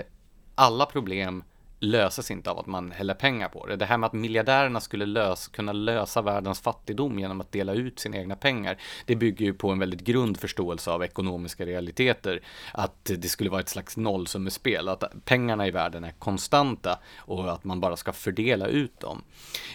[0.55, 1.43] alla problem
[1.81, 3.77] löses inte av att man häller pengar på det.
[3.77, 7.99] Det här med att miljardärerna skulle lösa, kunna lösa världens fattigdom genom att dela ut
[7.99, 12.41] sina egna pengar, det bygger ju på en väldigt grund förståelse av ekonomiska realiteter.
[12.73, 17.65] Att det skulle vara ett slags nollsummespel, att pengarna i världen är konstanta och att
[17.65, 19.23] man bara ska fördela ut dem.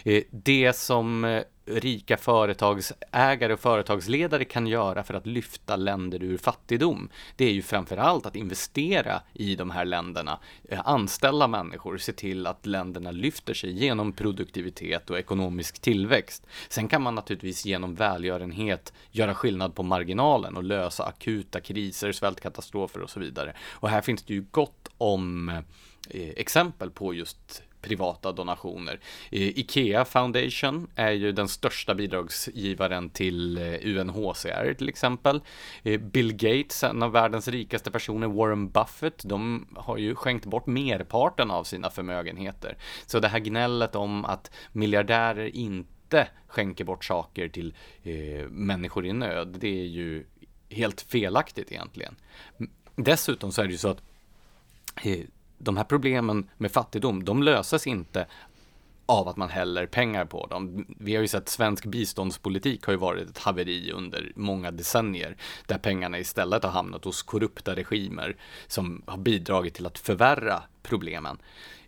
[0.03, 6.37] Eh, det som eh, rika företagsägare och företagsledare kan göra för att lyfta länder ur
[6.37, 12.13] fattigdom, det är ju framförallt att investera i de här länderna, eh, anställa människor, se
[12.13, 16.47] till att länderna lyfter sig genom produktivitet och ekonomisk tillväxt.
[16.69, 23.01] Sen kan man naturligtvis genom välgörenhet göra skillnad på marginalen och lösa akuta kriser, svältkatastrofer
[23.01, 23.55] och så vidare.
[23.69, 28.99] Och här finns det ju gott om eh, exempel på just privata donationer.
[29.31, 35.41] Ikea Foundation är ju den största bidragsgivaren till eh, UNHCR till exempel.
[35.83, 40.67] Eh, Bill Gates, en av världens rikaste personer, Warren Buffett, de har ju skänkt bort
[40.67, 42.77] merparten av sina förmögenheter.
[43.05, 49.13] Så det här gnället om att miljardärer inte skänker bort saker till eh, människor i
[49.13, 50.25] nöd, det är ju
[50.69, 52.15] helt felaktigt egentligen.
[52.95, 54.01] Dessutom så är det ju så att
[55.03, 55.19] eh,
[55.57, 58.27] de här problemen med fattigdom, de löses inte
[59.05, 60.85] av att man häller pengar på dem.
[60.99, 65.37] Vi har ju sett svensk biståndspolitik har ju varit ett haveri under många decennier
[65.67, 68.35] där pengarna istället har hamnat hos korrupta regimer
[68.67, 71.37] som har bidragit till att förvärra problemen.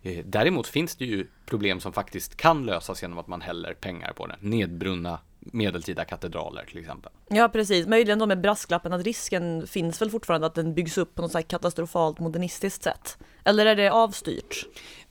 [0.02, 4.12] Eh, däremot finns det ju problem som faktiskt kan lösas genom att man häller pengar
[4.12, 4.36] på det.
[4.40, 5.18] Nedbrunna
[5.52, 7.12] medeltida katedraler till exempel.
[7.28, 11.14] Ja precis, möjligen då med brasklappen att risken finns väl fortfarande att den byggs upp
[11.14, 13.18] på något så katastrofalt modernistiskt sätt.
[13.44, 14.66] Eller är det avstyrt?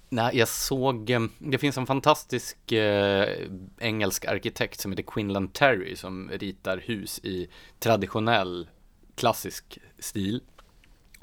[0.09, 3.29] Nej, jag såg, eh, det finns en fantastisk eh,
[3.79, 7.47] engelsk arkitekt som heter Quinlan Terry som ritar hus i
[7.79, 8.69] traditionell
[9.15, 10.41] klassisk stil.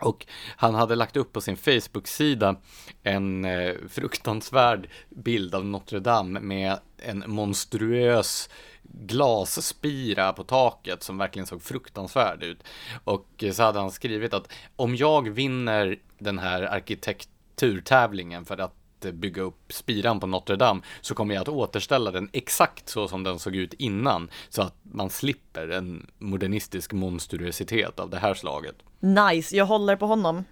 [0.03, 2.57] Och han hade lagt upp på sin Facebook-sida
[3.03, 8.51] en eh, fruktansvärd bild av Notre Dame med en monstruös
[8.83, 12.59] glasspira på taket som verkligen såg fruktansvärd ut.
[13.05, 18.75] Och så hade han skrivit att om jag vinner den här arkitekturtävlingen för att
[19.13, 23.23] bygga upp spiran på Notre Dame så kommer jag att återställa den exakt så som
[23.23, 28.77] den såg ut innan så att man slipper en modernistisk monstruositet av det här slaget.
[29.01, 30.45] Nice, jag håller på honom.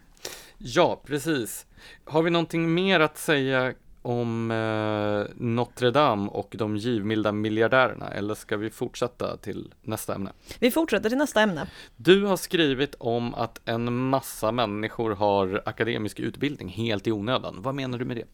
[0.59, 1.67] Ja, precis.
[2.05, 8.35] Har vi någonting mer att säga om eh, Notre Dame och de givmilda miljardärerna eller
[8.35, 10.33] ska vi fortsätta till nästa ämne?
[10.59, 11.67] Vi fortsätter till nästa ämne.
[11.97, 17.57] Du har skrivit om att en massa människor har akademisk utbildning helt i onödan.
[17.59, 18.27] Vad menar du med det?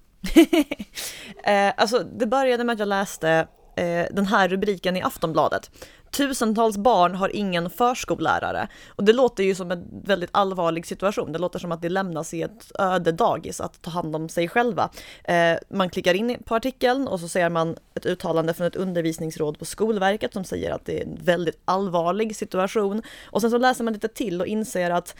[1.68, 5.70] eh, alltså, det började med att jag läste eh, den här rubriken i Aftonbladet.
[6.16, 8.68] Tusentals barn har ingen förskollärare.
[8.88, 11.32] Och det låter ju som en väldigt allvarlig situation.
[11.32, 14.48] Det låter som att det lämnas i ett öde dagis att ta hand om sig
[14.48, 14.90] själva.
[15.24, 19.58] Eh, man klickar in på artikeln och så ser man ett uttalande från ett undervisningsråd
[19.58, 23.02] på Skolverket som säger att det är en väldigt allvarlig situation.
[23.24, 25.16] Och sen så läser man lite till och inser att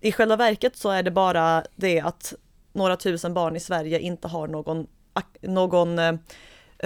[0.00, 2.34] i själva verket så är det bara det att
[2.72, 4.86] några tusen barn i Sverige inte har någon,
[5.40, 6.12] någon eh,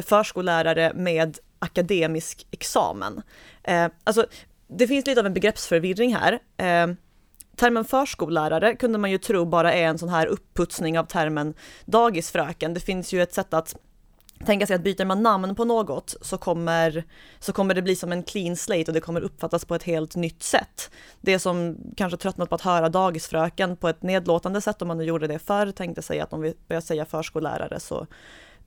[0.02, 3.22] förskollärare med akademisk examen.
[3.64, 4.26] Eh, alltså,
[4.68, 6.32] det finns lite av en begreppsförvirring här.
[6.56, 6.94] Eh,
[7.56, 12.74] termen förskollärare kunde man ju tro bara är en sån här upputsning av termen dagisfröken.
[12.74, 13.76] Det finns ju ett sätt att
[14.44, 17.04] tänka sig att byter man namn på något så kommer,
[17.38, 20.16] så kommer det bli som en clean slate och det kommer uppfattas på ett helt
[20.16, 20.90] nytt sätt.
[21.20, 25.04] Det som kanske tröttnat på att höra dagisfröken på ett nedlåtande sätt om man nu
[25.04, 28.06] gjorde det förr tänkte sig att om vi börjar säga förskollärare så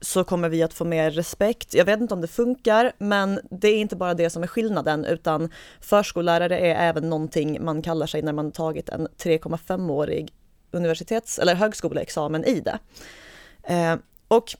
[0.00, 1.74] så kommer vi att få mer respekt.
[1.74, 5.04] Jag vet inte om det funkar, men det är inte bara det som är skillnaden,
[5.04, 10.32] utan förskollärare är även någonting man kallar sig när man tagit en 3,5-årig
[10.70, 12.78] universitets eller högskoleexamen i det.
[13.62, 13.96] Eh,
[14.28, 14.54] och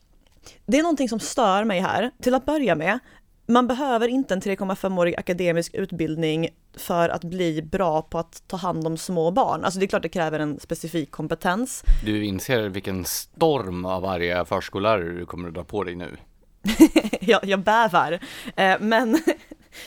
[0.67, 2.11] det är någonting som stör mig här.
[2.23, 2.99] Till att börja med,
[3.47, 6.49] man behöver inte en 3,5-årig akademisk utbildning
[6.79, 9.65] för att bli bra på att ta hand om små barn.
[9.65, 11.85] Alltså det är klart det kräver en specifik kompetens.
[12.05, 16.17] Du inser vilken storm av arga förskollärare du kommer att dra på dig nu.
[17.21, 18.19] jag, jag bävar.
[18.57, 19.19] Eh, men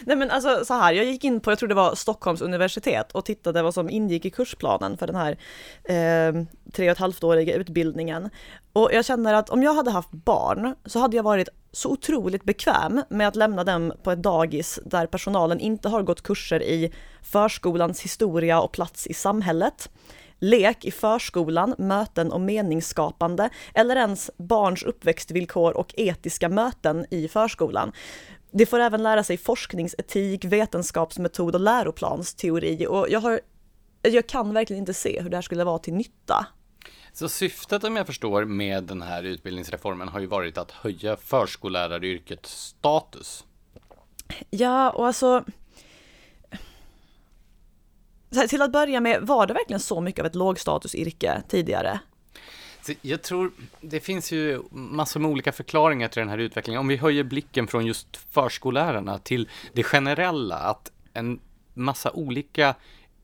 [0.06, 3.12] Nej men alltså så här, jag gick in på, jag tror det var Stockholms universitet
[3.12, 5.32] och tittade vad som ingick i kursplanen för den här
[5.84, 8.30] eh, tre och ett halvt åriga utbildningen.
[8.74, 12.44] Och jag känner att om jag hade haft barn så hade jag varit så otroligt
[12.44, 16.92] bekväm med att lämna dem på ett dagis där personalen inte har gått kurser i
[17.22, 19.90] förskolans historia och plats i samhället
[20.42, 27.92] lek i förskolan, möten och meningsskapande eller ens barns uppväxtvillkor och etiska möten i förskolan.
[28.52, 33.42] De får även lära sig forskningsetik, vetenskapsmetod och läroplansteori och jag, har,
[34.02, 36.48] jag kan verkligen inte se hur det här skulle vara till nytta.
[37.14, 42.68] Så syftet om jag förstår med den här utbildningsreformen har ju varit att höja förskolläraryrkets
[42.68, 43.46] status.
[44.50, 45.44] Ja, och alltså
[48.36, 52.00] här, till att börja med, var det verkligen så mycket av ett lågstatusyrke tidigare?
[53.02, 56.80] Jag tror det finns ju massor med olika förklaringar till den här utvecklingen.
[56.80, 61.40] Om vi höjer blicken från just förskollärarna till det generella, att en
[61.74, 62.76] massa olika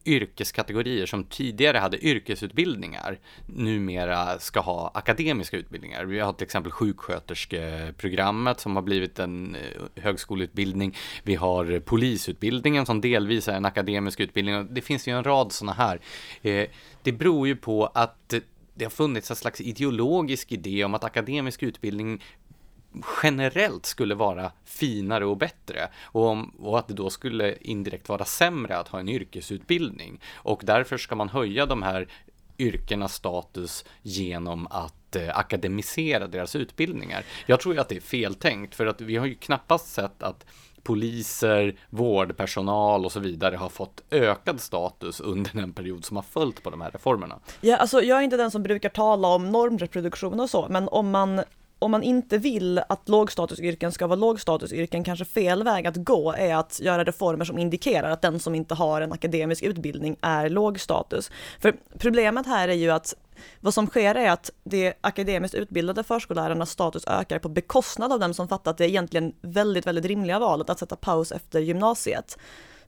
[0.08, 6.06] yrkeskategorier som tidigare hade yrkesutbildningar numera ska ha akademiska utbildningar.
[6.06, 10.96] Vi har till exempel sjuksköterskeprogrammet som har blivit en eh, högskoleutbildning.
[11.24, 14.68] Vi har polisutbildningen som delvis är en akademisk utbildning.
[14.74, 16.00] Det finns ju en rad sådana här.
[16.42, 16.68] Eh,
[17.04, 18.34] det beror ju på att
[18.78, 22.24] det har funnits en slags ideologisk idé om att akademisk utbildning
[23.24, 28.26] generellt skulle vara finare och bättre och, om, och att det då skulle indirekt vara
[28.26, 30.20] sämre att ha en yrkesutbildning.
[30.34, 32.08] Och därför ska man höja de här
[32.58, 37.26] yrkenas status genom att eh, akademisera deras utbildningar.
[37.46, 40.46] Jag tror ju att det är feltänkt för att vi har ju knappast sett att
[40.88, 46.64] poliser, vårdpersonal och så vidare har fått ökad status under den period som har följt
[46.64, 47.40] på de här reformerna.
[47.62, 51.10] Ja, alltså jag är inte den som brukar tala om normreproduktion och så, men om
[51.10, 51.42] man
[51.80, 56.56] om man inte vill att lågstatusyrken ska vara lågstatusyrken, kanske fel väg att gå är
[56.56, 61.32] att göra reformer som indikerar att den som inte har en akademisk utbildning är lågstatus.
[61.60, 63.16] För problemet här är ju att
[63.60, 68.34] vad som sker är att de akademiskt utbildade förskollärarnas status ökar på bekostnad av dem
[68.34, 72.38] som fattat det egentligen väldigt, väldigt rimliga valet att sätta paus efter gymnasiet.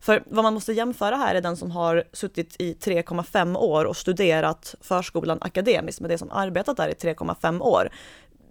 [0.02, 3.98] För vad man måste jämföra här är den som har suttit i 3,5 år och
[3.98, 7.90] studerat förskolan akademiskt med det som arbetat där i 3,5 år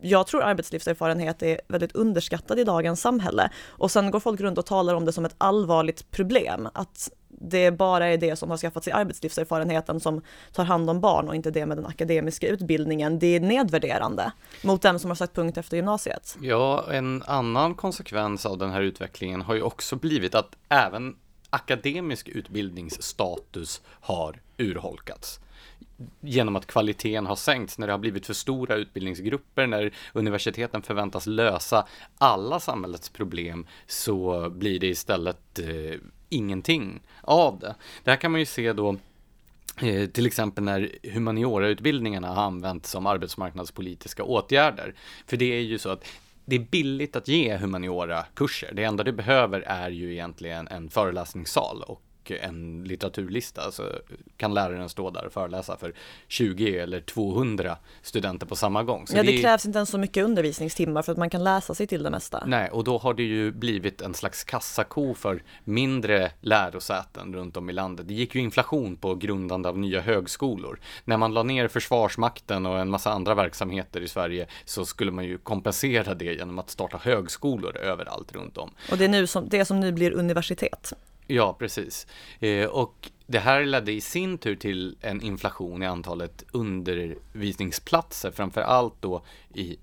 [0.00, 3.50] jag tror arbetslivserfarenhet är väldigt underskattad i dagens samhälle.
[3.68, 7.70] Och sen går folk runt och talar om det som ett allvarligt problem, att det
[7.70, 11.50] bara är det som har skaffat sig arbetslivserfarenheten som tar hand om barn och inte
[11.50, 13.18] det med den akademiska utbildningen.
[13.18, 14.32] Det är nedvärderande
[14.62, 16.36] mot dem som har sagt punkt efter gymnasiet.
[16.40, 21.16] Ja, en annan konsekvens av den här utvecklingen har ju också blivit att även
[21.50, 25.40] akademisk utbildningsstatus har urholkats
[26.20, 31.26] genom att kvaliteten har sänkts, när det har blivit för stora utbildningsgrupper, när universiteten förväntas
[31.26, 31.86] lösa
[32.18, 37.74] alla samhällets problem, så blir det istället eh, ingenting av det.
[38.04, 38.96] Det här kan man ju se då
[39.82, 44.94] eh, till exempel när humaniorautbildningarna har använts som arbetsmarknadspolitiska åtgärder.
[45.26, 46.04] För det är ju så att
[46.44, 48.72] det är billigt att ge humaniora-kurser.
[48.74, 52.02] Det enda du behöver är ju egentligen en föreläsningssal och
[52.36, 53.82] en litteraturlista så
[54.36, 55.92] kan läraren stå där och föreläsa för
[56.28, 59.06] 20 eller 200 studenter på samma gång.
[59.06, 61.74] Så ja, det, det krävs inte ens så mycket undervisningstimmar för att man kan läsa
[61.74, 62.44] sig till det mesta.
[62.46, 67.70] Nej, och då har det ju blivit en slags kassako för mindre lärosäten runt om
[67.70, 68.08] i landet.
[68.08, 70.80] Det gick ju inflation på grundande av nya högskolor.
[71.04, 75.24] När man la ner Försvarsmakten och en massa andra verksamheter i Sverige så skulle man
[75.24, 78.70] ju kompensera det genom att starta högskolor överallt runt om.
[78.90, 80.92] Och det är nu som, det som nu blir universitet.
[81.30, 82.06] Ja, precis.
[82.40, 88.60] Eh, och det här ledde i sin tur till en inflation i antalet undervisningsplatser, framför
[88.60, 89.22] allt då
[89.54, 89.76] i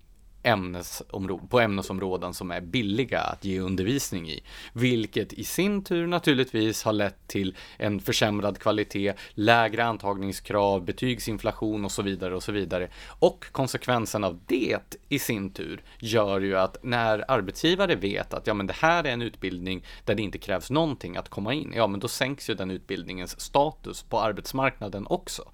[0.46, 6.84] ämnesområden, på ämnesområden som är billiga att ge undervisning i, vilket i sin tur naturligtvis
[6.84, 12.90] har lett till en försämrad kvalitet, lägre antagningskrav, betygsinflation och så vidare och så vidare.
[13.20, 18.54] Och konsekvensen av det i sin tur gör ju att när arbetsgivare vet att ja,
[18.54, 21.88] men det här är en utbildning där det inte krävs någonting att komma in, ja,
[21.88, 25.52] men då sänks ju den utbildningens status på arbetsmarknaden också.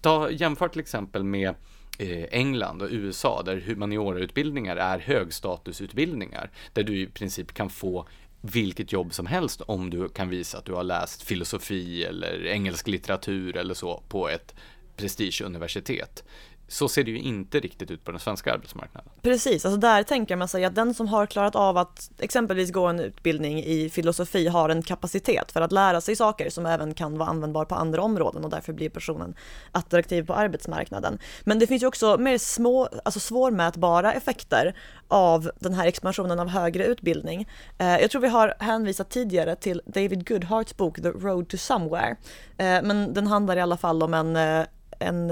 [0.00, 1.54] Ta, jämför till exempel med
[1.98, 8.08] Eh, England och USA där humaniorautbildningar är högstatusutbildningar där du i princip kan få
[8.40, 12.88] vilket jobb som helst om du kan visa att du har läst filosofi eller engelsk
[12.88, 14.54] litteratur eller så på ett
[14.96, 16.24] prestigeuniversitet
[16.68, 19.10] så ser det ju inte riktigt ut på den svenska arbetsmarknaden.
[19.22, 22.86] Precis, alltså där tänker man sig att den som har klarat av att exempelvis gå
[22.86, 27.18] en utbildning i filosofi har en kapacitet för att lära sig saker som även kan
[27.18, 29.34] vara användbar på andra områden och därför blir personen
[29.72, 31.18] attraktiv på arbetsmarknaden.
[31.44, 34.76] Men det finns ju också mer små, alltså svårmätbara effekter
[35.08, 37.48] av den här expansionen av högre utbildning.
[37.78, 42.16] Eh, jag tror vi har hänvisat tidigare till David Goodharts bok The Road to Somewhere,
[42.58, 44.66] eh, men den handlar i alla fall om en, eh,
[44.98, 45.30] en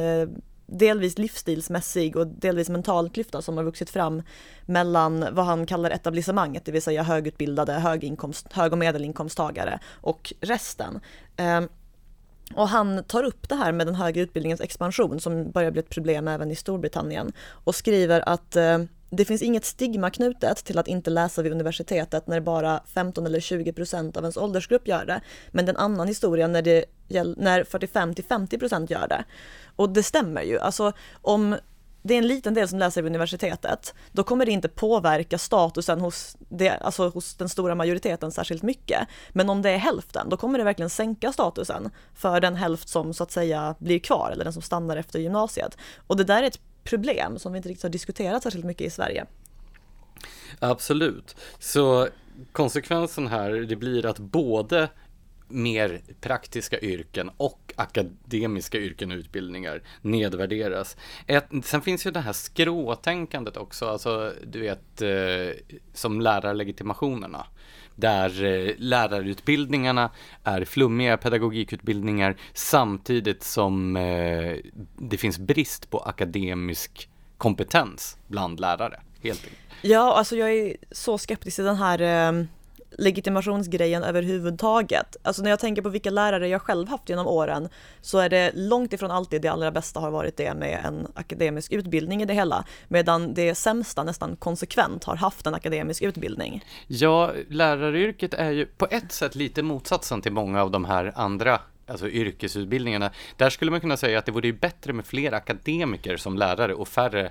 [0.67, 4.23] delvis livsstilsmässig och delvis mental klyfta som har vuxit fram
[4.67, 11.01] mellan vad han kallar etablissemanget, det vill säga högutbildade, höginkomst, hög och medelinkomsttagare och resten.
[11.37, 11.69] Ehm,
[12.55, 15.91] och han tar upp det här med den högre utbildningens expansion som börjar bli ett
[15.91, 18.79] problem även i Storbritannien och skriver att eh,
[19.11, 23.41] det finns inget stigma knutet till att inte läsa vid universitetet när bara 15 eller
[23.41, 25.21] 20 procent av ens åldersgrupp gör det.
[25.51, 26.85] Men det är en annan historia när det
[27.37, 29.25] när 45 till 50 procent gör det.
[29.77, 31.57] Och det stämmer ju, alltså om
[32.07, 36.01] det är en liten del som läser vid universitetet, då kommer det inte påverka statusen
[36.01, 39.09] hos, det, alltså hos den stora majoriteten särskilt mycket.
[39.31, 43.15] Men om det är hälften, då kommer det verkligen sänka statusen för den hälft som
[43.15, 45.77] så att säga blir kvar, eller den som stannar efter gymnasiet.
[46.07, 48.91] Och det där är ett problem som vi inte riktigt har diskuterat särskilt mycket i
[48.91, 49.27] Sverige.
[50.59, 51.37] Absolut.
[51.59, 52.09] Så
[52.53, 54.89] konsekvensen här, det blir att både
[55.55, 60.97] mer praktiska yrken och akademiska yrken och utbildningar nedvärderas.
[61.27, 67.47] Ett, sen finns ju det här skråtänkandet också, alltså du vet eh, som lärarlegitimationerna
[67.97, 70.11] där eh, lärarutbildningarna
[70.45, 74.57] är flummiga pedagogikutbildningar samtidigt som eh,
[74.97, 79.01] det finns brist på akademisk kompetens bland lärare.
[79.23, 79.59] Helt enkelt.
[79.83, 82.45] Ja, alltså jag är så skeptisk till den här eh,
[82.99, 85.17] legitimationsgrejen överhuvudtaget.
[85.23, 87.69] Alltså när jag tänker på vilka lärare jag själv haft genom åren
[88.01, 91.73] så är det långt ifrån alltid det allra bästa har varit det med en akademisk
[91.73, 96.65] utbildning i det hela, medan det sämsta nästan konsekvent har haft en akademisk utbildning.
[96.87, 101.61] Ja, läraryrket är ju på ett sätt lite motsatsen till många av de här andra
[101.87, 103.11] alltså yrkesutbildningarna.
[103.37, 106.89] Där skulle man kunna säga att det vore bättre med fler akademiker som lärare och
[106.89, 107.31] färre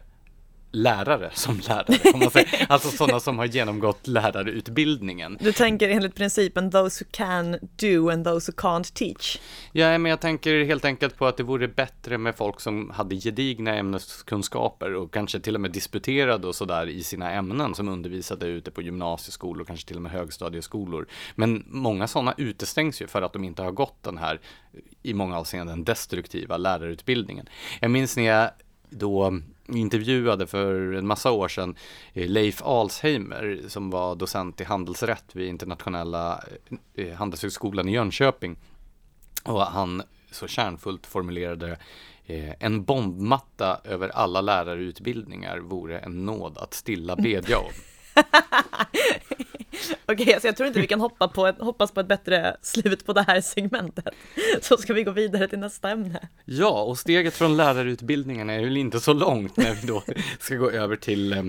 [0.74, 5.38] lärare som lärare, alltså sådana som har genomgått lärarutbildningen.
[5.40, 9.40] Du tänker enligt principen those who can do and those who can't teach?
[9.72, 13.16] Ja, men jag tänker helt enkelt på att det vore bättre med folk som hade
[13.16, 18.46] gedigna ämneskunskaper och kanske till och med disputerade och sådär i sina ämnen som undervisade
[18.46, 21.08] ute på gymnasieskolor, kanske till och med högstadieskolor.
[21.36, 24.40] Men många sådana utestängs ju för att de inte har gått den här
[25.04, 27.50] i många avseenden destruktiva lärarutbildningen.
[27.80, 28.50] Jag minns när jag
[28.94, 31.76] då intervjuade för en massa år sedan
[32.14, 36.44] eh, Leif Alsheimer som var docent i handelsrätt vid internationella
[36.96, 38.58] eh, eh, handelshögskolan i Jönköping.
[39.44, 41.78] Och han så kärnfullt formulerade
[42.60, 47.72] en bombmatta över alla lärarutbildningar vore en nåd att stilla bedja om.
[50.06, 52.58] Okej, okay, så jag tror inte vi kan hoppa på ett, hoppas på ett bättre
[52.62, 54.14] slut på det här segmentet.
[54.62, 56.30] Så ska vi gå vidare till nästa ämne.
[56.46, 60.04] Ja, och steget från lärarutbildningen är väl inte så långt när vi då
[60.40, 61.44] ska gå över till eh,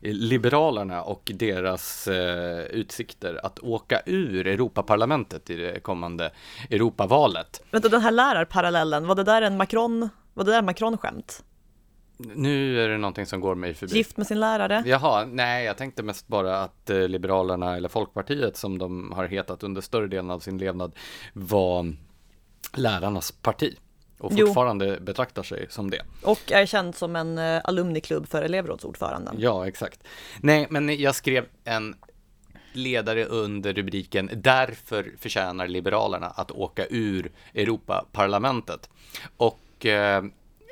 [0.00, 6.30] Liberalerna och deras eh, utsikter att åka ur Europaparlamentet i det kommande
[6.70, 7.62] Europavalet.
[7.70, 11.42] Vänta, den här lärarparallellen, var det där en Macron, var det där Macron-skämt?
[12.18, 13.96] Nu är det någonting som går mig förbi.
[13.96, 14.82] Gift med sin lärare?
[14.86, 19.62] Jaha, nej, jag tänkte mest bara att eh, Liberalerna eller Folkpartiet som de har hetat
[19.62, 20.92] under större delen av sin levnad
[21.32, 21.96] var
[22.76, 23.76] lärarnas parti
[24.18, 25.04] och fortfarande jo.
[25.04, 26.02] betraktar sig som det.
[26.22, 29.36] Och är känd som en uh, alumniklubb för elevrådsordföranden.
[29.38, 30.00] Ja, exakt.
[30.40, 31.94] Nej, men jag skrev en
[32.72, 38.90] ledare under rubriken Därför förtjänar Liberalerna att åka ur Europaparlamentet.
[39.36, 40.24] Och eh,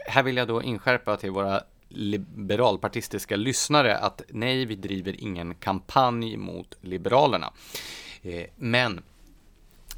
[0.09, 6.37] här vill jag då inskärpa till våra liberalpartistiska lyssnare att nej, vi driver ingen kampanj
[6.37, 7.53] mot Liberalerna.
[8.23, 9.03] Eh, men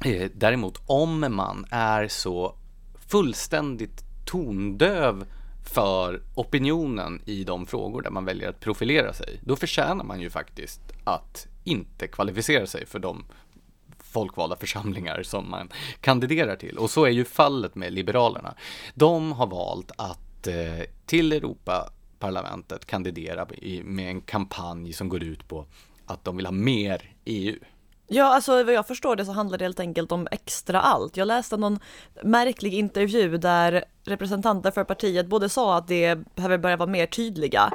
[0.05, 2.55] eh, däremot om man är så
[3.07, 5.25] fullständigt tondöv
[5.73, 10.29] för opinionen i de frågor där man väljer att profilera sig, då förtjänar man ju
[10.29, 13.25] faktiskt att inte kvalificera sig för de
[14.11, 15.69] folkvalda församlingar som man
[16.01, 16.77] kandiderar till.
[16.77, 18.53] Och så är ju fallet med Liberalerna.
[18.93, 23.47] De har valt att eh, till Europaparlamentet kandidera
[23.83, 25.65] med en kampanj som går ut på
[26.05, 27.59] att de vill ha mer EU.
[28.11, 31.17] Ja, alltså vad jag förstår det så handlar det helt enkelt om extra allt.
[31.17, 31.79] Jag läste någon
[32.23, 37.73] märklig intervju där representanter för partiet både sa att det behöver börja vara mer tydliga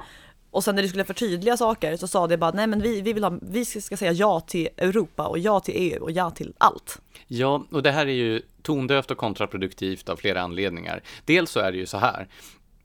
[0.54, 3.12] och sen när du skulle förtydliga saker så sa det bara nej men vi, vi
[3.12, 6.52] vill ha, vi ska säga ja till Europa och ja till EU och ja till
[6.58, 7.00] allt.
[7.26, 11.02] Ja, och det här är ju tondövt och kontraproduktivt av flera anledningar.
[11.24, 12.28] Dels så är det ju så här,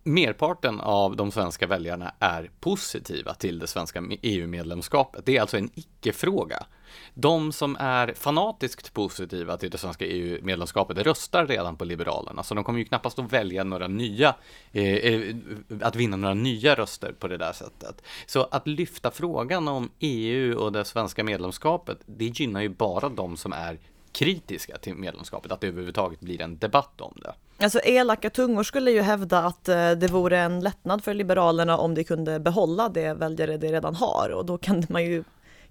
[0.09, 5.25] merparten av de svenska väljarna är positiva till det svenska EU-medlemskapet.
[5.25, 6.65] Det är alltså en icke-fråga.
[7.13, 12.63] De som är fanatiskt positiva till det svenska EU-medlemskapet röstar redan på Liberalerna, så de
[12.63, 14.35] kommer ju knappast att välja några nya,
[14.71, 15.35] eh, eh
[15.81, 18.01] att vinna några nya röster på det där sättet.
[18.25, 23.37] Så att lyfta frågan om EU och det svenska medlemskapet, det gynnar ju bara de
[23.37, 23.79] som är
[24.11, 27.33] kritiska till medlemskapet, att det överhuvudtaget blir en debatt om det.
[27.63, 31.95] Alltså elaka tungor skulle ju hävda att eh, det vore en lättnad för Liberalerna om
[31.95, 35.23] de kunde behålla det väljare de redan har och då kan man ju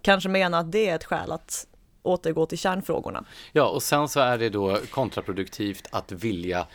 [0.02, 1.66] kanske mena att det är ett skäl att
[2.02, 3.24] återgå till kärnfrågorna.
[3.52, 6.66] Ja, och sen så är det då kontraproduktivt att vilja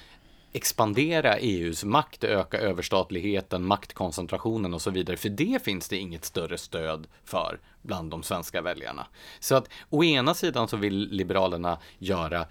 [0.54, 5.18] expandera EUs makt, öka överstatligheten, maktkoncentrationen och så vidare.
[5.18, 9.08] För det finns det inget större stöd för bland de svenska väljarna.
[9.40, 12.46] Så att å ena sidan så vill Liberalerna göra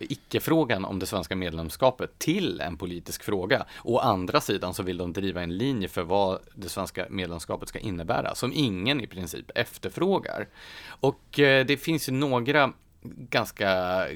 [0.00, 3.66] icke-frågan om det svenska medlemskapet till en politisk fråga.
[3.84, 7.78] Å andra sidan så vill de driva en linje för vad det svenska medlemskapet ska
[7.78, 10.48] innebära, som ingen i princip efterfrågar.
[10.86, 12.72] Och eh, det finns ju några
[13.02, 14.06] ganska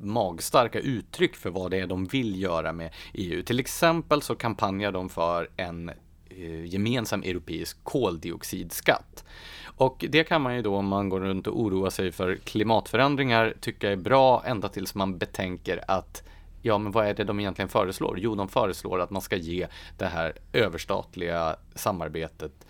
[0.00, 3.42] magstarka uttryck för vad det är de vill göra med EU.
[3.42, 5.88] Till exempel så kampanjar de för en
[6.28, 9.24] eh, gemensam europeisk koldioxidskatt.
[9.64, 13.54] Och det kan man ju då om man går runt och oroar sig för klimatförändringar
[13.60, 16.22] tycka är bra ända tills man betänker att
[16.62, 18.18] Ja, men vad är det de egentligen föreslår?
[18.20, 19.66] Jo, de föreslår att man ska ge
[19.98, 22.66] det här överstatliga samarbetet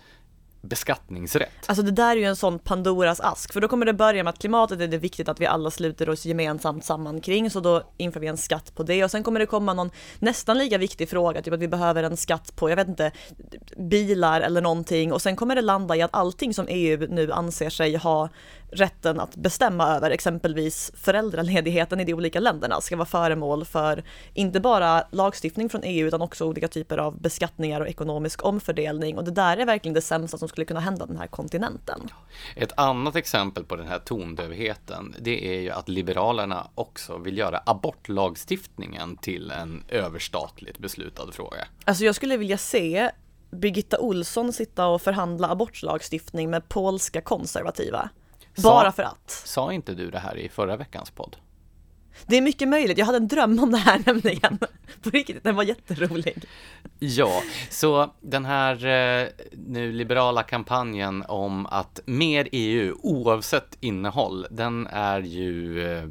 [0.61, 1.49] beskattningsrätt.
[1.65, 4.31] Alltså det där är ju en sån Pandoras ask, för då kommer det börja med
[4.31, 7.83] att klimatet är det viktigt att vi alla sluter oss gemensamt samman kring, så då
[7.97, 9.03] inför vi en skatt på det.
[9.03, 12.17] Och sen kommer det komma någon nästan lika viktig fråga, typ att vi behöver en
[12.17, 13.11] skatt på, jag vet inte,
[13.77, 15.13] bilar eller någonting.
[15.13, 18.29] Och sen kommer det landa i att allting som EU nu anser sig ha
[18.71, 24.03] rätten att bestämma över, exempelvis föräldraledigheten i de olika länderna, ska vara föremål för
[24.33, 29.17] inte bara lagstiftning från EU utan också olika typer av beskattningar och ekonomisk omfördelning.
[29.17, 32.09] Och det där är verkligen det sämsta som skulle kunna hända den här kontinenten.
[32.55, 37.61] Ett annat exempel på den här tondövheten, det är ju att Liberalerna också vill göra
[37.65, 41.67] abortlagstiftningen till en överstatligt beslutad fråga.
[41.85, 43.11] Alltså jag skulle vilja se
[43.51, 48.09] Birgitta Olsson sitta och förhandla abortlagstiftning med polska konservativa.
[48.55, 49.29] Bara för att.
[49.45, 51.37] Sa inte du det här i förra veckans podd?
[52.27, 54.59] Det är mycket möjligt, jag hade en dröm om det här nämligen.
[55.01, 56.43] På riktigt, den var jätterolig.
[56.99, 64.87] Ja, så den här eh, nu liberala kampanjen om att mer EU oavsett innehåll, den
[64.87, 66.07] är ju eh,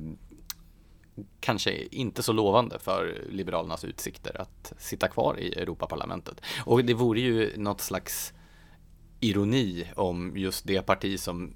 [1.41, 6.41] kanske inte så lovande för Liberalernas utsikter att sitta kvar i Europaparlamentet.
[6.65, 8.33] Och det vore ju något slags
[9.21, 11.55] ironi om just det parti som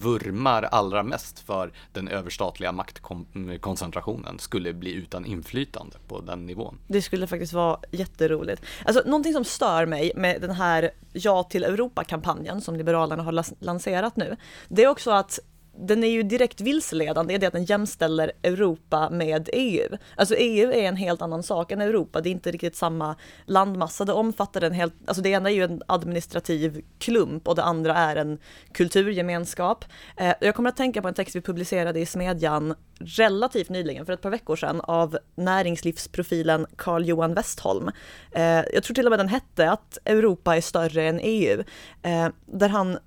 [0.00, 6.78] vurmar allra mest för den överstatliga maktkoncentrationen skulle bli utan inflytande på den nivån.
[6.86, 8.62] Det skulle faktiskt vara jätteroligt.
[8.84, 14.16] Alltså någonting som stör mig med den här Ja till Europa-kampanjen som Liberalerna har lanserat
[14.16, 14.36] nu,
[14.68, 15.38] det är också att
[15.78, 19.96] den är ju direkt vilseledande i det att den jämställer Europa med EU.
[20.16, 23.16] Alltså EU är en helt annan sak än Europa, det är inte riktigt samma
[23.46, 27.62] landmassa, det omfattar en helt, alltså det ena är ju en administrativ klump och det
[27.62, 28.38] andra är en
[28.72, 29.84] kulturgemenskap.
[30.16, 34.12] Eh, jag kommer att tänka på en text vi publicerade i Smedjan relativt nyligen, för
[34.12, 37.90] ett par veckor sedan, av näringslivsprofilen Carl Johan Westholm.
[38.32, 41.64] Eh, jag tror till och med den hette att Europa är större än EU,
[42.02, 42.98] eh, där han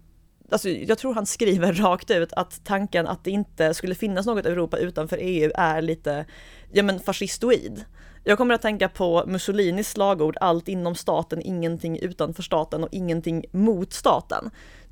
[0.50, 4.46] alltså jag tror han skriver rakt ut att tanken att det inte skulle finnas något
[4.46, 6.26] Europa utanför EU är lite,
[6.72, 7.86] ja men fascistoid.
[8.28, 13.46] Jag kommer att tänka på Mussolinis slagord allt inom staten, ingenting utanför staten och ingenting
[13.52, 14.50] mot staten.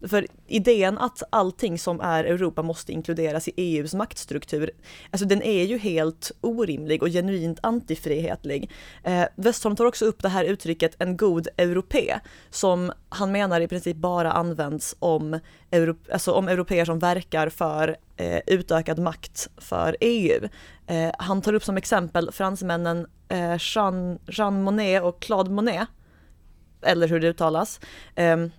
[0.08, 4.72] För idén att allting som är Europa måste inkluderas i EUs maktstruktur,
[5.12, 8.72] alltså den är ju helt orimlig och genuint antifrihetlig.
[9.04, 13.68] Eh, Westholm tar också upp det här uttrycket en god europé, som han menar i
[13.68, 15.40] princip bara används om,
[15.72, 20.50] euro, alltså om europeer som verkar för eh, utökad makt för EU.
[20.88, 25.88] Eh, han tar upp som exempel fransmännen eh, Jean, Jean Monnet och Claude Monet,
[26.82, 27.80] eller hur det uttalas.
[28.16, 28.52] Ehm,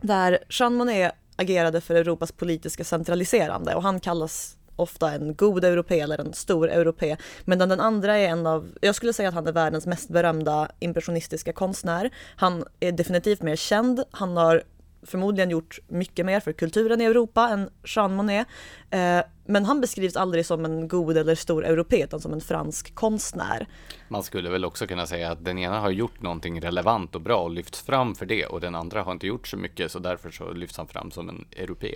[0.00, 6.00] där Jean Monnet agerade för Europas politiska centraliserande och han kallas ofta en god europé
[6.00, 7.16] eller en stor europé.
[7.44, 10.68] Medan den andra är en av, jag skulle säga att han är världens mest berömda
[10.78, 12.10] impressionistiska konstnär.
[12.36, 14.62] Han är definitivt mer känd, han har
[15.04, 18.46] förmodligen gjort mycket mer för kulturen i Europa än Jean Monnet.
[18.90, 22.94] Eh, men han beskrivs aldrig som en god eller stor europé utan som en fransk
[22.94, 23.66] konstnär.
[24.08, 27.36] Man skulle väl också kunna säga att den ena har gjort någonting relevant och bra
[27.36, 30.30] och lyfts fram för det och den andra har inte gjort så mycket så därför
[30.30, 31.94] så lyfts han fram som en europé.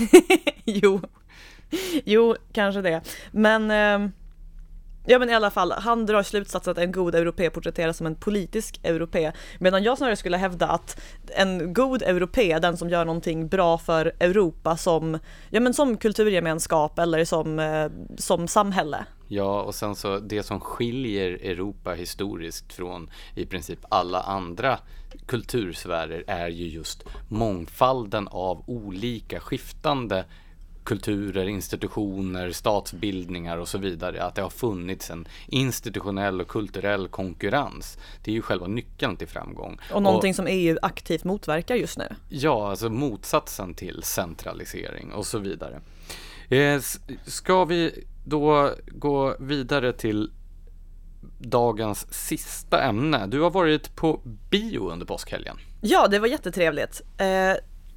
[0.64, 1.00] jo.
[2.04, 3.00] jo, kanske det.
[3.30, 4.10] Men eh,
[5.06, 8.14] Ja men i alla fall, han drar slutsatsen att en god europé porträtteras som en
[8.14, 9.32] politisk europé.
[9.58, 14.12] Medan jag snarare skulle hävda att en god europé, den som gör någonting bra för
[14.20, 15.18] Europa som,
[15.50, 19.04] ja men som kulturgemenskap eller som, eh, som samhälle.
[19.28, 24.78] Ja, och sen så det som skiljer Europa historiskt från i princip alla andra
[25.26, 30.24] kultursfärer är ju just mångfalden av olika skiftande
[30.88, 34.24] kulturer, institutioner, statsbildningar och så vidare.
[34.24, 37.98] Att det har funnits en institutionell och kulturell konkurrens.
[38.24, 39.78] Det är ju själva nyckeln till framgång.
[39.92, 42.08] Och någonting och, som EU aktivt motverkar just nu.
[42.28, 45.80] Ja, alltså motsatsen till centralisering och så vidare.
[46.48, 46.80] Eh,
[47.26, 50.30] ska vi då gå vidare till
[51.38, 53.26] dagens sista ämne.
[53.26, 54.20] Du har varit på
[54.50, 55.56] bio under påskhelgen.
[55.80, 57.02] Ja, det var jättetrevligt.
[57.18, 57.54] Eh,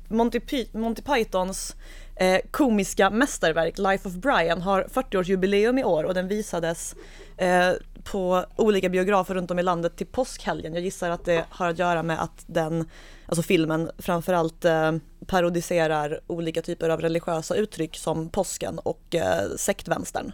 [0.09, 0.39] Monty,
[0.71, 1.75] Monty Pythons
[2.21, 6.95] eh, komiska mästerverk Life of Brian har 40-årsjubileum i år och den visades
[7.37, 7.71] eh,
[8.03, 10.73] på olika biografer runt om i landet till påskhelgen.
[10.73, 12.89] Jag gissar att det har att göra med att den,
[13.25, 14.91] alltså filmen, framförallt eh,
[15.25, 20.31] parodiserar olika typer av religiösa uttryck som påsken och eh, sektvänstern.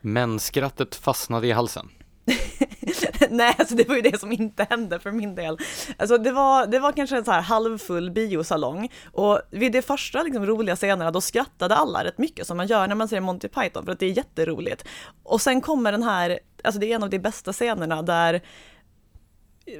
[0.00, 1.88] Men skrattet fastnade i halsen.
[3.30, 5.58] Nej, alltså det var ju det som inte hände för min del.
[5.96, 10.22] Alltså det var, det var kanske en så här halvfull biosalong och vid de första
[10.22, 13.48] liksom roliga scenerna då skrattade alla rätt mycket som man gör när man ser Monty
[13.48, 14.84] Python för att det är jätteroligt.
[15.22, 18.42] Och sen kommer den här, alltså det är en av de bästa scenerna där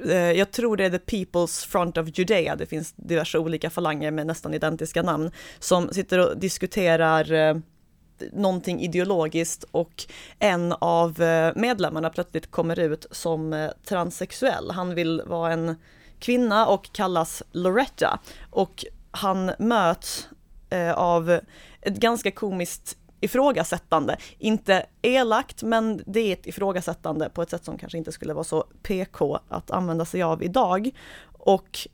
[0.05, 4.11] eh, jag tror det är The People's Front of Judea, det finns diverse olika falanger
[4.11, 7.55] med nästan identiska namn, som sitter och diskuterar eh,
[8.33, 10.05] någonting ideologiskt och
[10.39, 14.71] en av eh, medlemmarna plötsligt kommer ut som eh, transsexuell.
[14.71, 15.75] Han vill vara en
[16.19, 18.19] kvinna och kallas Loretta
[18.49, 20.27] och han möts
[20.69, 21.39] eh, av
[21.81, 24.17] ett ganska komiskt ifrågasättande.
[24.37, 28.43] Inte elakt, men det är ett ifrågasättande på ett sätt som kanske inte skulle vara
[28.43, 30.89] så PK att använda sig av idag.
[31.33, 31.87] Och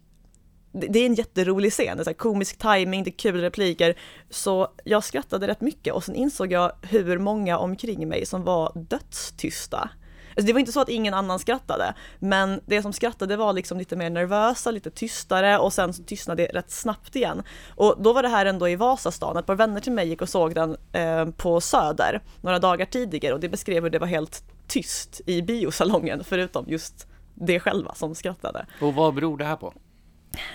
[0.80, 3.96] det är en jätterolig scen, så komisk timing, det är kul repliker.
[4.30, 8.72] Så jag skrattade rätt mycket och sen insåg jag hur många omkring mig som var
[8.76, 9.90] dödstysta.
[10.38, 13.78] Alltså det var inte så att ingen annan skrattade, men det som skrattade var liksom
[13.78, 17.44] lite mer nervösa, lite tystare och sen så tystnade det rätt snabbt igen.
[17.76, 20.30] Och då var det här ändå i Vasastan, ett par vänner till mig gick och
[20.30, 24.44] såg den eh, på Söder några dagar tidigare och det beskrev hur det var helt
[24.68, 28.66] tyst i biosalongen förutom just det själva som skrattade.
[28.82, 29.74] Och vad beror det här på?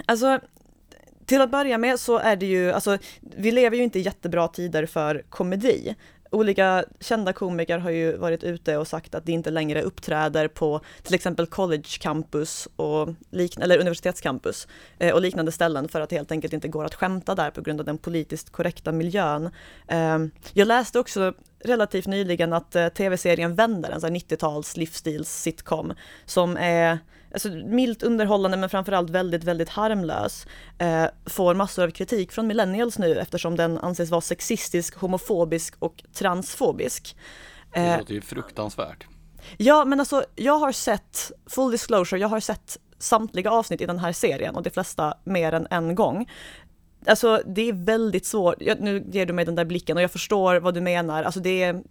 [0.06, 0.40] Alltså,
[1.26, 4.48] till att börja med så är det ju, alltså, vi lever ju inte i jättebra
[4.48, 5.94] tider för komedi.
[6.30, 10.80] Olika kända komiker har ju varit ute och sagt att de inte längre uppträder på
[11.02, 14.68] till exempel college campus och likn- eller universitetscampus
[14.98, 17.60] eh, och liknande ställen för att det helt enkelt inte går att skämta där på
[17.60, 19.50] grund av den politiskt korrekta miljön.
[19.88, 20.18] Eh,
[20.52, 25.92] jag läste också relativt nyligen att eh, tv-serien Vänder, en 90-tals livsstils sitcom
[26.24, 26.98] som är
[27.32, 30.46] alltså, milt underhållande men framförallt väldigt, väldigt harmlös,
[30.78, 36.04] eh, får massor av kritik från millennials nu eftersom den anses vara sexistisk, homofobisk och
[36.14, 37.16] transfobisk.
[37.74, 39.06] Det eh, låter ju fruktansvärt.
[39.56, 43.98] Ja, men alltså jag har sett, full disclosure, jag har sett samtliga avsnitt i den
[43.98, 46.30] här serien och de flesta mer än en gång.
[47.06, 50.60] Alltså det är väldigt svårt, nu ger du mig den där blicken och jag förstår
[50.60, 51.82] vad du menar, alltså det är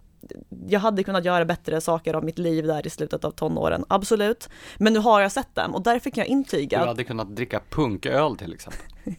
[0.66, 4.48] jag hade kunnat göra bättre saker av mitt liv där i slutet av tonåren, absolut.
[4.78, 7.60] Men nu har jag sett dem och därför kan jag intyga Du hade kunnat dricka
[7.70, 8.86] punköl till exempel.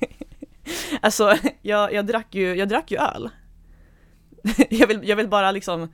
[1.02, 3.30] alltså, jag, jag, drack ju, jag drack ju öl.
[4.70, 5.90] jag, vill, jag vill bara liksom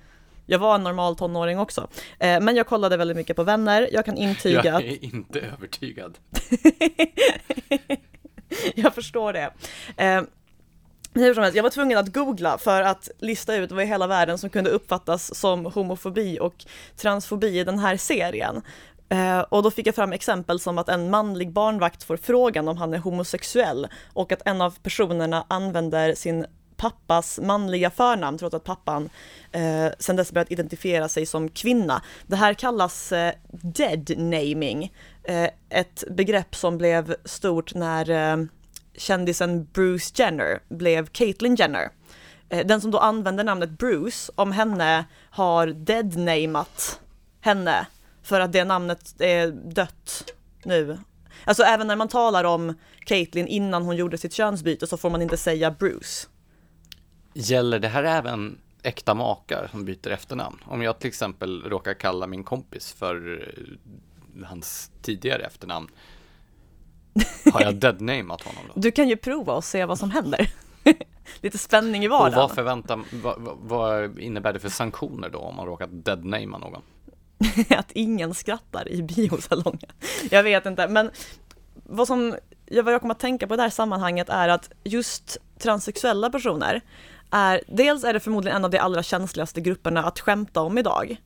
[0.46, 1.88] jag var en normal tonåring också.
[2.20, 3.90] Eh, men jag kollade väldigt mycket på vänner.
[3.92, 6.18] Jag kan intyga Jag är inte övertygad.
[8.76, 9.54] jag förstår det.
[9.98, 10.22] Eh,
[11.20, 14.08] hur som helst, jag var tvungen att googla för att lista ut vad i hela
[14.08, 16.66] världen som kunde uppfattas som homofobi och
[16.98, 18.62] transfobi i den här serien.
[19.10, 22.78] Eh, och då fick jag fram exempel som att en manlig barnvakt får frågan om
[22.78, 26.46] han är homosexuell och att en av personerna använder sin
[26.80, 29.10] pappas manliga förnamn trots att pappan
[29.52, 32.02] eh, sedan dess börjat identifiera sig som kvinna.
[32.28, 34.94] Det här kallas eh, dead naming,
[35.24, 38.46] eh, ett begrepp som blev stort när eh,
[39.00, 41.90] kändisen Bruce Jenner blev Caitlyn Jenner.
[42.50, 47.00] Eh, den som då använder namnet Bruce, om henne har deadnamat
[47.42, 47.88] henne
[48.24, 50.34] för att det namnet är dött
[50.64, 50.98] nu.
[51.46, 52.74] Alltså även när man talar om
[53.06, 56.28] Caitlyn innan hon gjorde sitt könsbyte så får man inte säga Bruce.
[57.34, 60.58] Gäller det här även äkta makar som byter efternamn?
[60.66, 65.88] Om jag till exempel råkar kalla min kompis för eh, hans tidigare efternamn
[67.54, 68.82] har jag deadnameat honom då?
[68.82, 70.52] Du kan ju prova och se vad som händer.
[71.42, 72.34] Lite spänning i vardagen.
[72.34, 76.82] Och vad, förväntar, vad, vad innebär det för sanktioner då om man råkat deadnamea någon?
[77.70, 79.92] att ingen skrattar i biosalongen.
[80.32, 81.12] Jag vet inte, men
[81.84, 82.36] vad som
[82.72, 86.82] vad jag kommer att tänka på i det här sammanhanget är att just transsexuella personer
[87.32, 91.22] är, dels är det förmodligen en av de allra känsligaste grupperna att skämta om idag.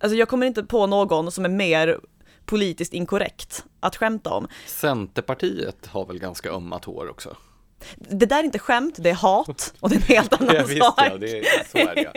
[0.00, 2.00] Alltså jag kommer inte på någon som är mer
[2.48, 4.48] politiskt inkorrekt att skämta om.
[4.66, 7.36] Centerpartiet har väl ganska ömma tår också?
[7.96, 10.64] Det där är inte skämt, det är hat och det är en helt annan ja,
[10.66, 10.94] visst, sak.
[10.96, 12.12] Ja, det är, så är det, ja.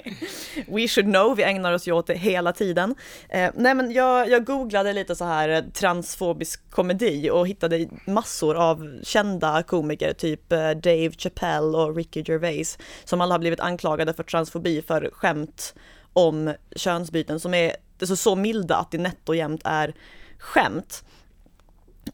[0.67, 2.95] We should know, vi ägnar oss ju åt det hela tiden.
[3.29, 8.55] Eh, nej men jag, jag googlade lite så här eh, transfobisk komedi och hittade massor
[8.55, 14.13] av kända komiker, typ eh, Dave Chappelle och Ricky Gervais, som alla har blivit anklagade
[14.13, 15.73] för transfobi för skämt
[16.13, 19.93] om könsbyten som är alltså så milda att det nätt och jämnt är
[20.42, 21.04] skämt.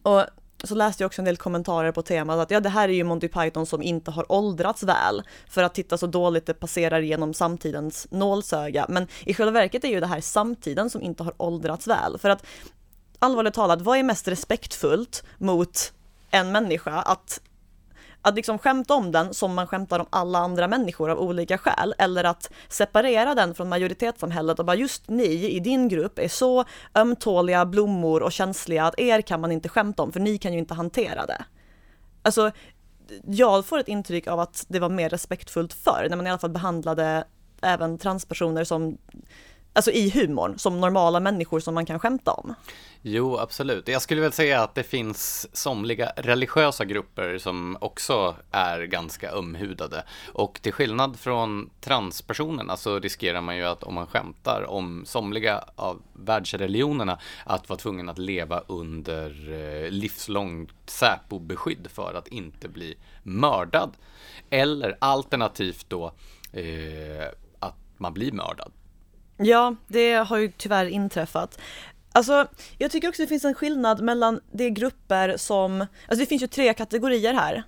[0.02, 0.24] Och
[0.64, 3.04] så läste jag också en del kommentarer på temat att ja, det här är ju
[3.04, 7.34] Monty Python som inte har åldrats väl för att titta så dåligt det passerar genom
[7.34, 8.86] samtidens nålsöga.
[8.88, 12.18] Men i själva verket är ju det här samtiden som inte har åldrats väl.
[12.18, 12.46] För att
[13.18, 15.92] allvarligt talat, vad är mest respektfullt mot
[16.30, 16.92] en människa?
[16.92, 17.40] Att
[18.28, 21.94] att liksom skämta om den som man skämtar om alla andra människor av olika skäl,
[21.98, 26.64] eller att separera den från majoritetssamhället och bara just ni i din grupp är så
[26.94, 30.58] ömtåliga blommor och känsliga att er kan man inte skämta om, för ni kan ju
[30.58, 31.44] inte hantera det.
[32.22, 32.50] Alltså,
[33.26, 36.38] jag får ett intryck av att det var mer respektfullt förr, när man i alla
[36.38, 37.24] fall behandlade
[37.62, 38.98] även transpersoner som
[39.78, 42.54] alltså i humorn, som normala människor som man kan skämta om.
[43.02, 43.88] Jo, absolut.
[43.88, 50.04] Jag skulle väl säga att det finns somliga religiösa grupper som också är ganska ömhudade.
[50.32, 55.64] Och till skillnad från transpersonerna så riskerar man ju att om man skämtar om somliga
[55.76, 62.94] av världsreligionerna att vara tvungen att leva under eh, livslångt Säpo-beskydd för att inte bli
[63.22, 63.90] mördad.
[64.50, 66.12] Eller alternativt då
[66.52, 68.72] eh, att man blir mördad.
[69.38, 71.60] Ja, det har ju tyvärr inträffat.
[72.12, 72.46] Alltså,
[72.78, 76.46] jag tycker också det finns en skillnad mellan de grupper som, alltså det finns ju
[76.46, 77.64] tre kategorier här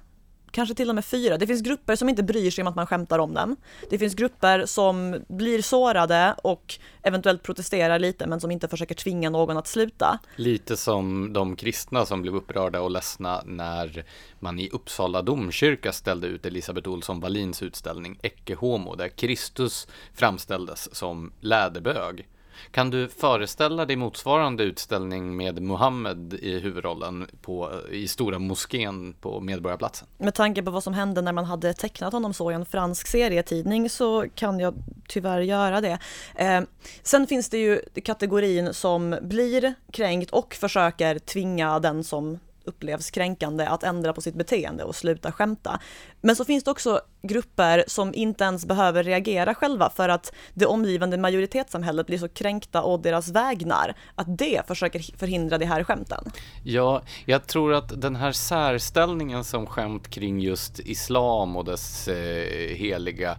[0.50, 1.38] kanske till och med fyra.
[1.38, 3.56] Det finns grupper som inte bryr sig om att man skämtar om dem.
[3.90, 9.30] Det finns grupper som blir sårade och eventuellt protesterar lite men som inte försöker tvinga
[9.30, 10.18] någon att sluta.
[10.36, 14.04] Lite som de kristna som blev upprörda och ledsna när
[14.38, 20.94] man i Uppsala domkyrka ställde ut Elisabeth Olsson Wallins utställning Ecce Homo där Kristus framställdes
[20.94, 22.26] som läderbög.
[22.70, 29.40] Kan du föreställa dig motsvarande utställning med Muhammed i huvudrollen på, i Stora moskén på
[29.40, 30.08] Medborgarplatsen?
[30.18, 33.06] Med tanke på vad som hände när man hade tecknat honom så i en fransk
[33.06, 34.74] serietidning så kan jag
[35.08, 35.98] tyvärr göra det.
[36.36, 36.60] Eh,
[37.02, 43.66] sen finns det ju kategorin som blir kränkt och försöker tvinga den som upplevs kränkande
[43.66, 45.80] att ändra på sitt beteende och sluta skämta.
[46.20, 50.66] Men så finns det också grupper som inte ens behöver reagera själva för att det
[50.66, 56.24] omgivande majoritetssamhället blir så kränkta å deras vägnar att det försöker förhindra de här skämten.
[56.64, 62.76] Ja, jag tror att den här särställningen som skämt kring just islam och dess eh,
[62.76, 63.38] heliga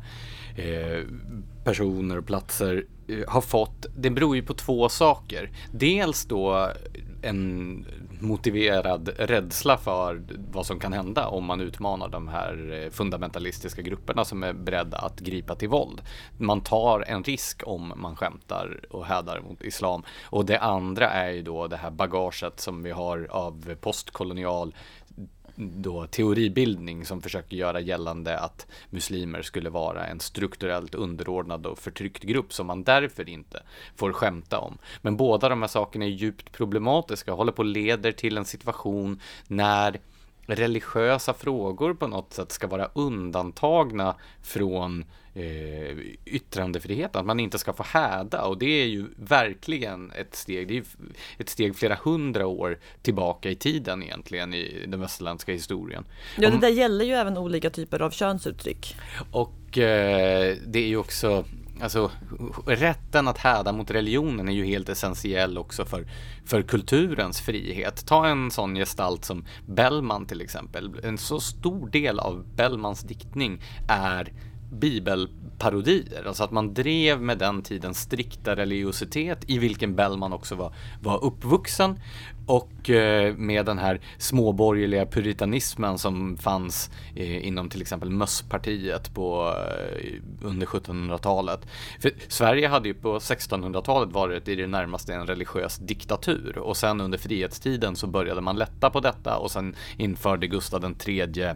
[0.58, 1.06] eh,
[1.64, 5.52] personer och platser eh, har fått, det beror ju på två saker.
[5.72, 6.72] Dels då
[7.22, 7.86] en
[8.20, 14.26] motiverad rädsla för vad som kan hända om man utmanar de här eh, fundamentalistiska grupperna
[14.26, 16.02] som är beredda att gripa till våld.
[16.38, 20.04] Man tar en risk om man skämtar och hädar mot islam.
[20.24, 24.76] Och det andra är ju då det här bagaget som vi har av postkolonial
[25.56, 32.24] då teoribildning som försöker göra gällande att muslimer skulle vara en strukturellt underordnad och förtryckt
[32.24, 33.64] grupp som man därför inte
[33.96, 34.78] får skämta om.
[35.02, 38.46] Men båda de här sakerna är djupt problematiska och håller på att leder till en
[38.46, 40.00] situation när
[40.56, 47.74] religiösa frågor på något sätt ska vara undantagna från eh, yttrandefriheten, att man inte ska
[47.74, 50.84] få häda och det är ju verkligen ett steg, det är
[51.38, 56.06] ett steg flera hundra år tillbaka i tiden egentligen i den västerländska historien.
[56.38, 58.96] Ja, det där gäller ju även olika typer av könsuttryck.
[59.32, 61.46] Och eh, det är ju också
[61.82, 62.12] Alltså
[62.66, 66.08] rätten att häda mot religionen är ju helt essentiell också för,
[66.46, 68.06] för kulturens frihet.
[68.06, 71.00] Ta en sån gestalt som Bellman till exempel.
[71.04, 74.34] En så stor del av Bellmans diktning är
[74.72, 76.28] bibelparodier.
[76.28, 81.24] Alltså att man drev med den tidens strikta religiositet i vilken Bellman också var, var
[81.24, 82.00] uppvuxen
[82.46, 89.56] och eh, med den här småborgerliga puritanismen som fanns eh, inom till exempel Mösspartiet på,
[90.02, 91.68] eh, under 1700-talet.
[92.00, 97.02] För Sverige hade ju på 1600-talet varit i det närmaste en religiös diktatur och sen
[97.02, 101.56] under frihetstiden så började man lätta på detta och sen införde Gustav den tredje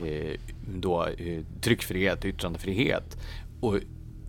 [0.00, 3.16] Eh, då, eh, tryckfrihet och yttrandefrihet.
[3.60, 3.74] Och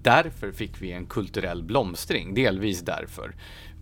[0.01, 3.35] därför fick vi en kulturell blomstring, delvis därför.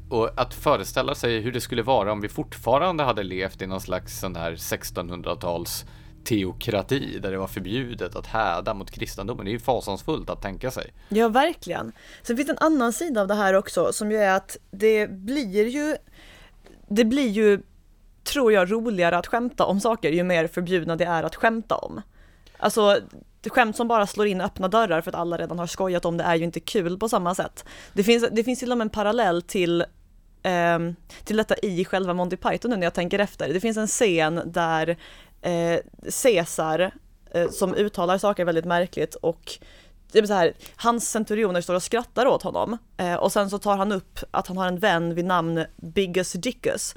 [0.09, 3.81] Och att föreställa sig hur det skulle vara om vi fortfarande hade levt i någon
[3.81, 5.85] slags sån här 1600-tals
[6.23, 9.45] teokrati där det var förbjudet att häda mot kristendomen.
[9.45, 10.93] Det är ju fasansfullt att tänka sig.
[11.09, 11.91] Ja, verkligen.
[12.21, 15.09] Sen finns det en annan sida av det här också som ju är att det
[15.09, 15.95] blir ju
[16.87, 17.61] det blir ju
[18.23, 22.01] tror jag, roligare att skämta om saker ju mer förbjudna det är att skämta om.
[22.57, 22.99] Alltså,
[23.49, 26.23] skämt som bara slår in öppna dörrar för att alla redan har skojat om det
[26.23, 27.65] är ju inte kul på samma sätt.
[27.93, 29.81] Det finns, det finns till och med en parallell till,
[30.43, 30.79] eh,
[31.23, 33.53] till detta i själva Monty Python nu när jag tänker efter.
[33.53, 34.97] Det finns en scen där
[35.41, 35.79] eh,
[36.23, 36.91] Caesar,
[37.31, 39.59] eh, som uttalar saker väldigt märkligt och
[40.13, 43.59] det är så här, hans centurioner står och skrattar åt honom eh, och sen så
[43.59, 46.95] tar han upp att han har en vän vid namn Biggus Dickus.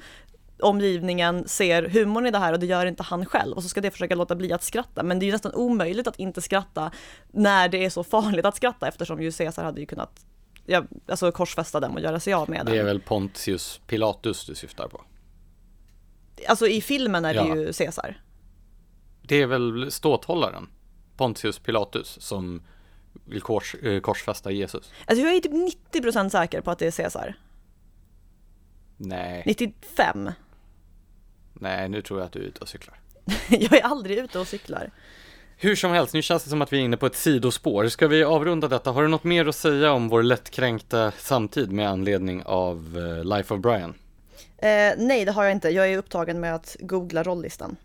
[0.59, 3.81] Omgivningen ser humorn i det här och det gör inte han själv och så ska
[3.81, 6.91] det försöka låta bli att skratta men det är ju nästan omöjligt att inte skratta
[7.31, 10.25] när det är så farligt att skratta eftersom ju Caesar hade ju kunnat
[10.65, 12.73] ja, alltså korsfästa dem och göra sig av med den.
[12.73, 15.01] Det är väl Pontius Pilatus du syftar på?
[16.47, 17.55] Alltså i filmen är det Ja.
[17.55, 18.21] ju Caesar.
[19.21, 20.69] Det är väl ståthållaren,
[21.17, 22.61] Pontius Pilatus, som
[23.25, 24.91] vill kors, eh, korsfästa Jesus?
[25.05, 25.51] Alltså jag är typ
[25.93, 27.35] 90% säker på att det är Caesar.
[28.97, 30.31] Nej, 95.
[31.61, 32.99] Nej, nu tror jag att du är ute och cyklar.
[33.49, 34.91] Jag är aldrig ute och cyklar.
[35.59, 37.87] Hur som helst, nu känns det som att vi är inne på ett sidospår.
[37.87, 38.91] Ska vi avrunda detta?
[38.91, 43.53] Har du något mer att säga om vår lättkränkta samtid med anledning av eh, Life
[43.53, 43.93] of Brian?
[44.57, 45.69] Eh, nej, det har jag inte.
[45.69, 47.75] Jag är upptagen med att googla rollistan.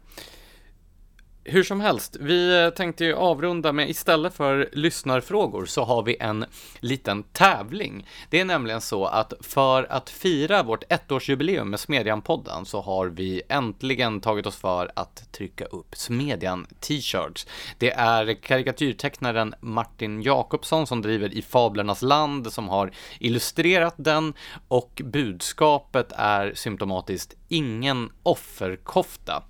[1.45, 6.45] Hur som helst, vi tänkte ju avrunda med istället för lyssnarfrågor så har vi en
[6.81, 8.07] liten tävling.
[8.31, 13.43] Det är nämligen så att för att fira vårt ettårsjubileum med Smedjan-podden så har vi
[13.49, 17.47] äntligen tagit oss för att trycka upp Smedjan t-shirts.
[17.79, 22.91] Det är karikatyrtecknaren Martin Jakobsson som driver i Fablernas land som har
[23.21, 24.35] illustrerat den
[24.69, 29.43] och budskapet är symptomatiskt ingen offerkofta.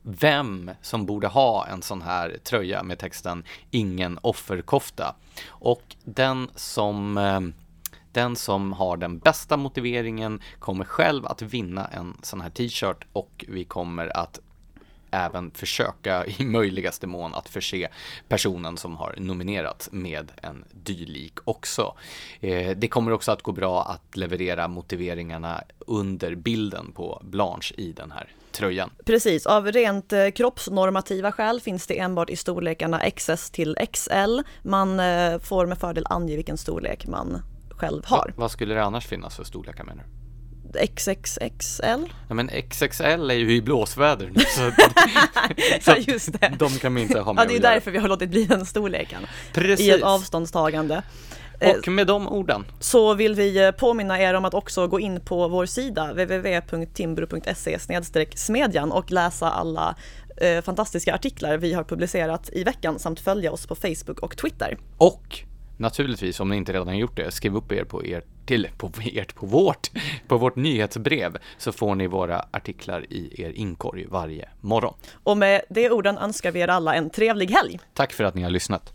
[0.07, 5.15] vem som borde ha en sån här tröja med texten Ingen offerkofta.
[5.47, 7.41] Och den som, eh,
[8.11, 13.45] den som har den bästa motiveringen kommer själv att vinna en sån här t-shirt och
[13.47, 14.39] vi kommer att
[15.11, 17.87] även försöka i möjligaste mån att förse
[18.27, 21.95] personen som har nominerat med en dylik också.
[22.39, 27.91] Eh, det kommer också att gå bra att leverera motiveringarna under bilden på Blanche i
[27.91, 28.27] den här
[28.57, 28.89] tröjan.
[29.05, 34.39] Precis, av rent eh, kroppsnormativa skäl finns det enbart i storlekarna XS till XL.
[34.63, 37.41] Man eh, får med fördel ange vilken storlek man
[37.71, 38.17] själv har.
[38.27, 40.09] Va- vad skulle det annars finnas för storlekar menar du?
[40.95, 42.13] XXXL?
[42.27, 44.71] Ja, men XXL är ju i blåsväder nu så,
[45.91, 46.53] Ja, just det.
[46.59, 48.65] de kan vi inte ha med Ja, det är därför vi har låtit bli den
[48.65, 49.23] storleken.
[49.23, 49.89] I Precis.
[49.95, 51.01] ett avståndstagande.
[51.59, 54.99] Eh, Och med de orden, så vill vi eh, påminna er om att också gå
[54.99, 57.79] in på vår sida www.timbro.se
[58.35, 59.95] smedjan och läsa alla
[60.37, 64.77] eh, fantastiska artiklar vi har publicerat i veckan samt följa oss på Facebook och Twitter.
[64.97, 65.39] och
[65.77, 69.35] naturligtvis om ni inte redan gjort det, skriv upp er på er till, på ert,
[69.35, 69.91] på vårt,
[70.27, 74.93] på vårt nyhetsbrev så får ni våra artiklar i er inkorg varje morgon.
[75.23, 77.79] Och med de orden önskar vi er alla en trevlig helg.
[77.93, 78.93] Tack för att ni har lyssnat.